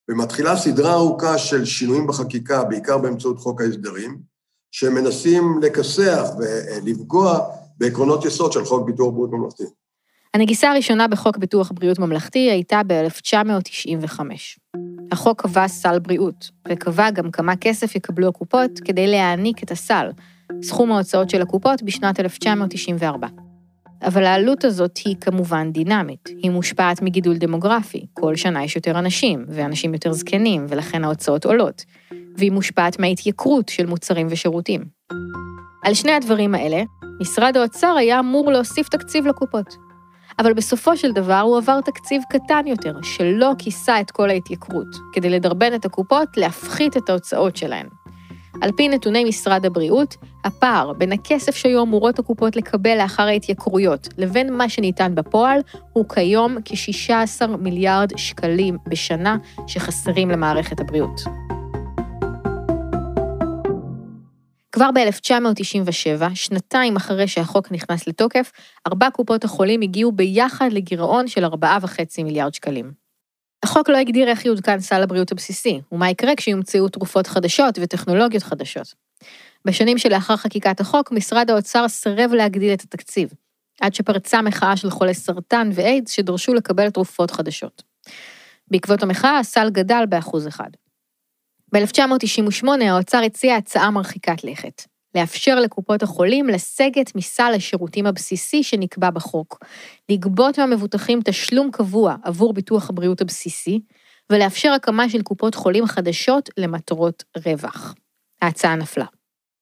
[0.09, 4.19] ומתחילה סדרה ארוכה של שינויים בחקיקה, בעיקר באמצעות חוק ההסדרים,
[4.71, 7.39] שמנסים לכסח ולפגוע
[7.79, 9.65] בעקרונות יסוד של חוק ביטוח בריאות ממלכתי.
[10.35, 14.21] הנגיסה הראשונה בחוק ביטוח בריאות ממלכתי הייתה ב-1995.
[15.13, 20.11] החוק קבע סל בריאות, וקבע גם כמה כסף יקבלו הקופות כדי להעניק את הסל,
[20.63, 23.27] סכום ההוצאות של הקופות בשנת 1994.
[24.03, 26.29] אבל העלות הזאת היא כמובן דינמית.
[26.43, 31.85] היא מושפעת מגידול דמוגרפי, כל שנה יש יותר אנשים, ואנשים יותר זקנים, ולכן ההוצאות עולות.
[32.37, 34.85] והיא מושפעת מההתייקרות של מוצרים ושירותים.
[35.85, 36.83] על שני הדברים האלה,
[37.21, 39.92] משרד האוצר היה אמור להוסיף תקציב לקופות.
[40.39, 45.31] אבל בסופו של דבר הוא עבר תקציב קטן יותר, שלא כיסה את כל ההתייקרות, כדי
[45.31, 47.87] לדרבן את הקופות להפחית את ההוצאות שלהן.
[48.61, 54.53] על פי נתוני משרד הבריאות, הפער בין הכסף שהיו אמורות הקופות לקבל לאחר ההתייקרויות לבין
[54.57, 55.61] מה שניתן בפועל,
[55.93, 61.21] הוא כיום כ-16 מיליארד שקלים בשנה שחסרים למערכת הבריאות.
[64.73, 68.53] כבר ב-1997, שנתיים אחרי שהחוק נכנס לתוקף,
[68.87, 72.93] ארבע קופות החולים הגיעו ביחד לגירעון של 4.5 מיליארד שקלים.
[73.63, 78.95] החוק לא הגדיר איך יעודכן סל הבריאות הבסיסי, ומה יקרה כשיומצאו תרופות חדשות וטכנולוגיות חדשות.
[79.65, 83.33] בשנים שלאחר חקיקת החוק, משרד האוצר סירב להגדיל את התקציב,
[83.81, 87.83] עד שפרצה מחאה של חולי סרטן ואיידס שדרשו לקבל תרופות חדשות.
[88.71, 90.71] בעקבות המחאה, הסל גדל באחוז אחד.
[91.73, 94.83] ב-1998 האוצר הציע הצעה מרחיקת לכת,
[95.15, 99.59] לאפשר לקופות החולים לסגת מסל השירותים הבסיסי שנקבע בחוק,
[100.09, 103.81] לגבות מהמבוטחים תשלום קבוע עבור ביטוח הבריאות הבסיסי,
[104.31, 107.95] ולאפשר הקמה של קופות חולים חדשות למטרות רווח.
[108.43, 109.07] ההצעה נפלה.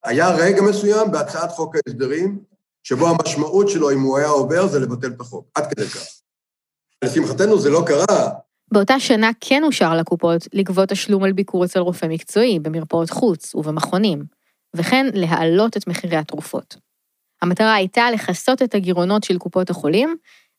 [0.04, 2.38] היה רגע מסוים בהצעת חוק ההסדרים,
[2.82, 6.06] שבו המשמעות שלו, אם הוא היה עובר, זה לבטל את החוק, עד כדי כך.
[7.04, 8.28] לשמחתנו זה לא קרה,
[8.72, 14.24] באותה שנה כן אושר לקופות לגבות תשלום על ביקור אצל רופא מקצועי במרפאות חוץ ובמכונים,
[14.76, 16.76] וכן להעלות את מחירי התרופות.
[17.42, 20.16] המטרה הייתה לכסות את הגירעונות של קופות החולים,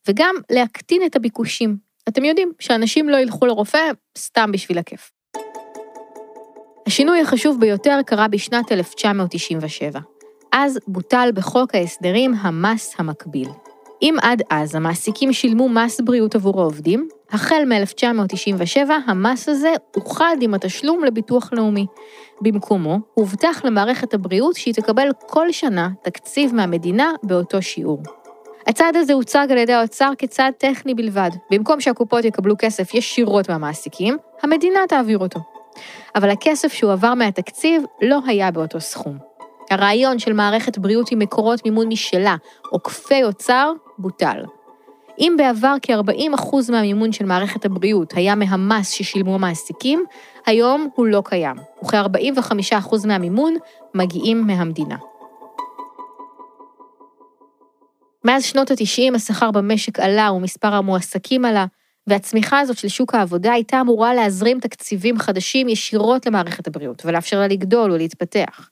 [0.08, 1.78] וגם להקטין את הביקושים.
[2.10, 5.12] אתם יודעים שאנשים לא ילכו לרופא סתם בשביל הכיף.
[6.88, 10.00] השינוי החשוב ביותר קרה בשנת 1997.
[10.52, 13.50] אז בוטל בחוק ההסדרים המס המקביל.
[14.02, 20.54] אם עד אז המעסיקים שילמו מס בריאות עבור העובדים, החל מ-1997 המס הזה אוחד עם
[20.54, 21.86] התשלום לביטוח לאומי.
[22.42, 28.04] במקומו, הובטח למערכת הבריאות שהיא תקבל כל שנה תקציב מהמדינה באותו שיעור.
[28.68, 31.30] הצעד הזה הוצג על ידי האוצר כצעד טכני בלבד.
[31.52, 35.40] במקום שהקופות יקבלו כסף ישירות מהמעסיקים, המדינה תעביר אותו.
[36.16, 39.32] אבל הכסף שהועבר מהתקציב לא היה באותו סכום.
[39.72, 42.36] הרעיון של מערכת בריאות עם מקורות מימון משלה,
[42.70, 43.72] עוקפי אוצר,
[44.02, 44.44] בוטל.
[45.20, 50.04] אם בעבר כ-40% מהמימון של מערכת הבריאות היה מהמס ששילמו המעסיקים,
[50.46, 53.56] היום הוא לא קיים, וכ-45% מהמימון
[53.96, 54.98] מגיעים מהמדינה.
[58.26, 61.66] מאז שנות ה-90 השכר במשק עלה ומספר המועסקים עלה,
[62.08, 67.48] והצמיחה הזאת של שוק העבודה הייתה אמורה להזרים תקציבים חדשים ישירות למערכת הבריאות ולאפשר לה
[67.48, 68.70] לגדול ולהתפתח.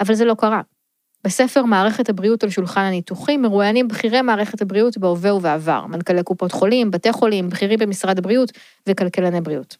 [0.00, 0.60] אבל זה לא קרה.
[1.24, 6.90] בספר מערכת הבריאות על שולחן הניתוחים מרואיינים בכירי מערכת הבריאות בהווה ובעבר, מנכ"לי קופות חולים,
[6.90, 8.52] בתי חולים, בכירים במשרד הבריאות
[8.88, 9.76] וכלכלני בריאות.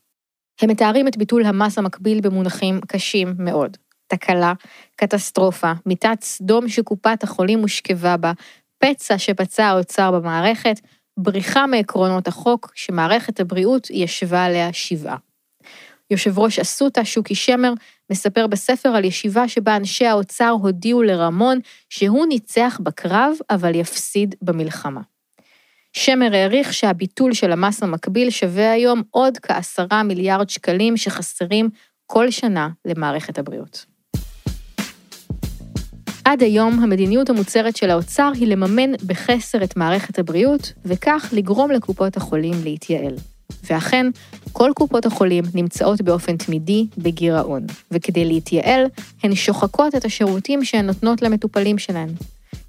[0.62, 3.76] הם מתארים את ביטול המס המקביל במונחים קשים מאוד.
[4.06, 4.52] תקלה,
[4.96, 8.32] קטסטרופה, מיטת סדום שקופת החולים הושכבה בה,
[8.78, 10.80] פצע שפצע האוצר במערכת,
[11.16, 15.16] בריחה מעקרונות החוק שמערכת הבריאות ישבה עליה שבעה.
[16.10, 17.72] יושב ראש אסותא, שוקי שמר,
[18.10, 21.58] מספר בספר על ישיבה שבה אנשי האוצר הודיעו לרמון
[21.88, 25.00] שהוא ניצח בקרב, אבל יפסיד במלחמה.
[25.92, 31.68] שמר העריך שהביטול של המס המקביל שווה היום עוד כעשרה מיליארד שקלים שחסרים
[32.06, 33.86] כל שנה למערכת הבריאות.
[36.24, 42.16] עד היום המדיניות המוצהרת של האוצר היא לממן בחסר את מערכת הבריאות, וכך לגרום לקופות
[42.16, 43.14] החולים להתייעל.
[43.70, 44.06] ואכן,
[44.52, 48.84] כל קופות החולים נמצאות באופן תמידי בגירעון, וכדי להתייעל,
[49.22, 52.08] הן שוחקות את השירותים שהן נותנות למטופלים שלהן.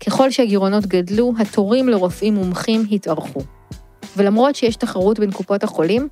[0.06, 3.42] ככל שהגירעונות גדלו, התורים לרופאים מומחים התארכו.
[4.18, 6.08] ולמרות שיש תחרות בין קופות החולים,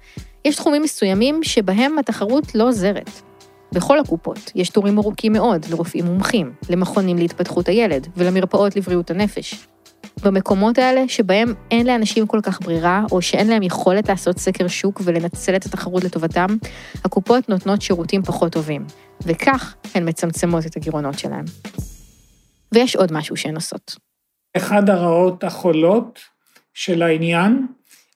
[0.45, 3.09] יש תחומים מסוימים שבהם התחרות לא עוזרת.
[3.71, 9.67] בכל הקופות יש תורים ארוכים מאוד לרופאים מומחים, למכונים להתפתחות הילד ולמרפאות לבריאות הנפש.
[10.23, 15.01] במקומות האלה שבהם אין לאנשים כל כך ברירה, או שאין להם יכולת לעשות סקר שוק
[15.03, 16.47] ולנצל את התחרות לטובתם,
[17.05, 18.85] הקופות נותנות שירותים פחות טובים,
[19.21, 21.45] וכך הן מצמצמות את הגירעונות שלהם.
[22.71, 23.95] ויש עוד משהו שהן עושות.
[24.57, 26.19] אחד הרעות החולות
[26.73, 27.67] של העניין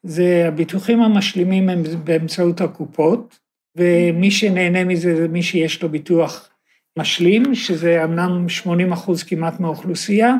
[0.03, 3.39] זה הביטוחים המשלימים הם באמצעות הקופות,
[3.77, 6.49] ומי שנהנה מזה זה מי שיש לו ביטוח
[6.99, 10.35] משלים, שזה אמנם 80 אחוז כמעט מהאוכלוסייה,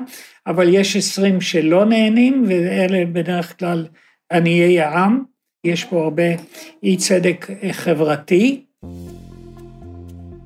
[0.48, 3.86] אבל יש 20 שלא נהנים, ואלה בדרך כלל
[4.32, 5.24] עניי העם.
[5.64, 6.24] יש פה הרבה
[6.84, 8.66] אי צדק חברתי.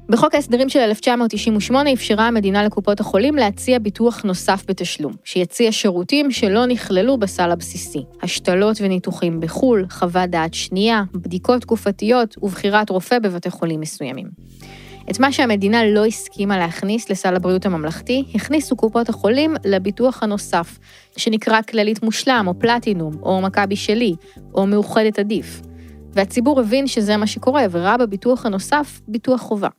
[0.09, 6.65] בחוק ההסדרים של 1998 אפשרה המדינה לקופות החולים להציע ביטוח נוסף בתשלום, שיציע שירותים שלא
[6.65, 13.79] נכללו בסל הבסיסי, השתלות וניתוחים בחו"ל, חוות דעת שנייה, בדיקות תקופתיות ובחירת רופא בבתי חולים
[13.79, 14.27] מסוימים.
[15.09, 20.77] את מה שהמדינה לא הסכימה להכניס לסל הבריאות הממלכתי, הכניסו קופות החולים לביטוח הנוסף,
[21.17, 24.15] שנקרא כללית מושלם, או פלטינום, או מכבי שלי,
[24.53, 25.61] או מאוחדת עדיף.
[26.11, 29.69] והציבור הבין שזה מה שקורה, וראה בביטוח הנוסף ביטוח חובה.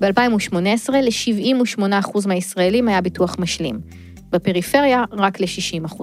[0.00, 3.80] ב-2018 ל-78% מהישראלים היה ביטוח משלים,
[4.30, 6.02] בפריפריה רק ל-60%.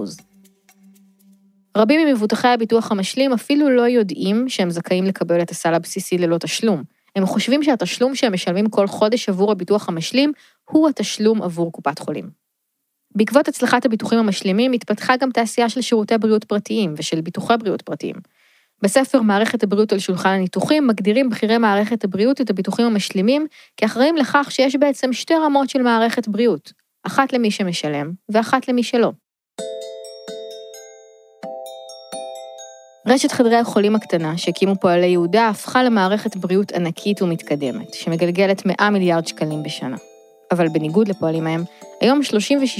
[1.76, 6.82] רבים ממבוטחי הביטוח המשלים אפילו לא יודעים שהם זכאים לקבל את הסל הבסיסי ללא תשלום.
[7.16, 10.32] הם חושבים שהתשלום שהם משלמים כל חודש עבור הביטוח המשלים
[10.70, 12.30] הוא התשלום עבור קופת חולים.
[13.14, 18.16] בעקבות הצלחת הביטוחים המשלימים התפתחה גם תעשייה של שירותי בריאות פרטיים ושל ביטוחי בריאות פרטיים.
[18.82, 23.46] בספר מערכת הבריאות על שולחן הניתוחים מגדירים בכירי מערכת הבריאות את הביטוחים המשלימים
[23.76, 26.72] כאחראים לכך שיש בעצם שתי רמות של מערכת בריאות,
[27.06, 29.12] אחת למי שמשלם ואחת למי שלא.
[33.10, 39.26] רשת חדרי החולים הקטנה שהקימו פועלי יהודה הפכה למערכת בריאות ענקית ומתקדמת, שמגלגלת 100 מיליארד
[39.26, 39.96] שקלים בשנה.
[40.50, 41.64] אבל בניגוד לפועלים ההם,
[42.00, 42.20] היום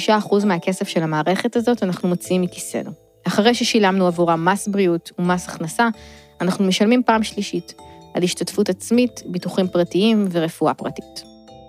[0.08, 2.90] 36% מהכסף של המערכת הזאת אנחנו מוציאים מכיסנו.
[3.26, 5.88] אחרי ששילמנו עבורם מס בריאות ומס הכנסה,
[6.40, 7.74] אנחנו משלמים פעם שלישית,
[8.14, 11.22] על השתתפות עצמית, ביטוחים פרטיים ורפואה פרטית.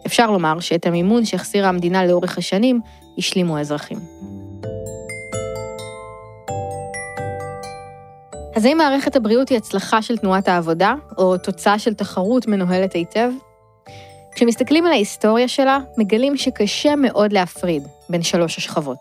[0.05, 2.81] אפשר לומר שאת המימון שהחסירה המדינה לאורך השנים,
[3.17, 3.97] השלימו האזרחים.
[8.55, 13.29] אז האם מערכת הבריאות היא הצלחה של תנועת העבודה, או תוצאה של תחרות מנוהלת היטב?
[14.35, 18.97] כשמסתכלים על ההיסטוריה שלה, מגלים שקשה מאוד להפריד בין שלוש השכבות.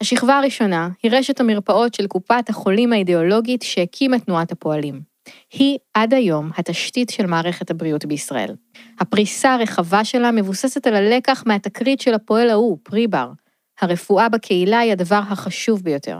[0.00, 5.00] השכבה הראשונה היא רשת המרפאות של קופת החולים האידיאולוגית שהקימה תנועת הפועלים.
[5.52, 8.54] היא עד היום התשתית של מערכת הבריאות בישראל.
[9.00, 13.28] הפריסה הרחבה שלה מבוססת על הלקח מהתקרית של הפועל ההוא, פריבר.
[13.80, 16.18] הרפואה בקהילה היא הדבר החשוב ביותר,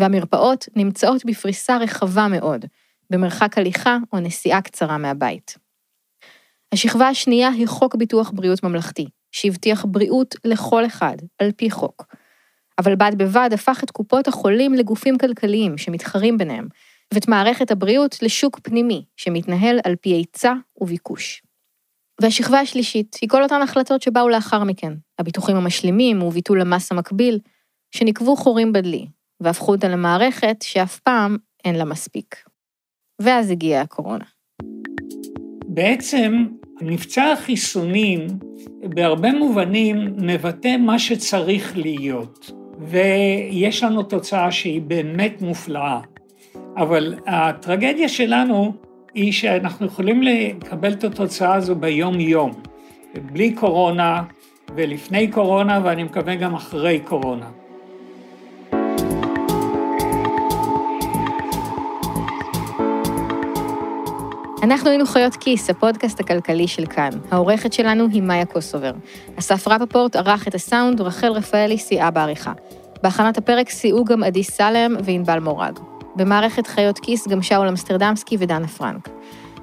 [0.00, 2.64] והמרפאות נמצאות בפריסה רחבה מאוד,
[3.10, 5.58] במרחק הליכה או נסיעה קצרה מהבית.
[6.72, 12.06] השכבה השנייה היא חוק ביטוח בריאות ממלכתי, שהבטיח בריאות לכל אחד, על פי חוק.
[12.78, 16.68] אבל בד בבד הפך את קופות החולים לגופים כלכליים שמתחרים ביניהם,
[17.14, 21.42] ואת מערכת הבריאות לשוק פנימי, שמתנהל על פי היצע וביקוש.
[22.20, 27.38] והשכבה השלישית היא כל אותן החלטות שבאו לאחר מכן, הביטוחים המשלימים וביטול המס המקביל,
[27.94, 29.06] שנקבו חורים בדלי,
[29.44, 32.36] והפכו אותה למערכת שאף פעם אין לה מספיק.
[33.22, 34.24] ואז הגיעה הקורונה.
[35.66, 36.46] בעצם
[36.80, 38.26] מבצע החיסונים
[38.82, 42.50] בהרבה מובנים מבטא מה שצריך להיות.
[42.78, 46.00] ויש לנו תוצאה שהיא באמת מופלאה.
[46.76, 48.74] אבל הטרגדיה שלנו
[49.14, 52.52] היא שאנחנו יכולים לקבל את התוצאה הזו ביום-יום,
[53.32, 54.22] בלי קורונה
[54.76, 57.50] ולפני קורונה, ואני מקווה גם אחרי קורונה.
[64.64, 67.10] אנחנו היינו חיות כיס, הפודקאסט הכלכלי של כאן.
[67.30, 68.92] העורכת שלנו היא מאיה קוסובר.
[69.38, 72.52] אסף רפפורט ערך את הסאונד, רחל רפאלי סייעה בעריכה.
[73.02, 75.78] בהכנת הפרק סייעו גם עדי סלם וענבל מורג.
[76.16, 79.08] במערכת חיות כיס גם שאול אמסטרדמסקי ודנה פרנק.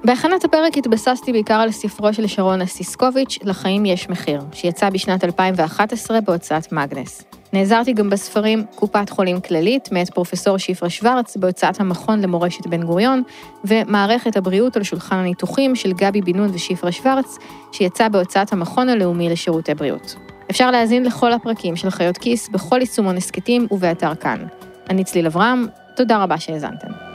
[0.04, 6.20] בהכנת הפרק התבססתי בעיקר על ספרו של שרונה סיסקוביץ', לחיים יש מחיר, שיצא בשנת 2011
[6.20, 7.24] בהוצאת מאגנס.
[7.52, 13.22] נעזרתי גם בספרים קופת חולים כללית, מאת פרופסור שפרה שוורץ, בהוצאת המכון למורשת בן גוריון,
[13.64, 17.38] ומערכת הבריאות על שולחן הניתוחים של גבי בן נון ושפרה שוורץ,
[17.72, 20.14] שיצא בהוצאת המכון הלאומי לשירותי בריאות.
[20.50, 24.44] אפשר להאזין לכל הפרקים של חיות כיס בכל יישומון הסכתים ובאתר כאן.
[24.90, 27.11] אני צליל אברהם, תודה רבה שהאזנתם.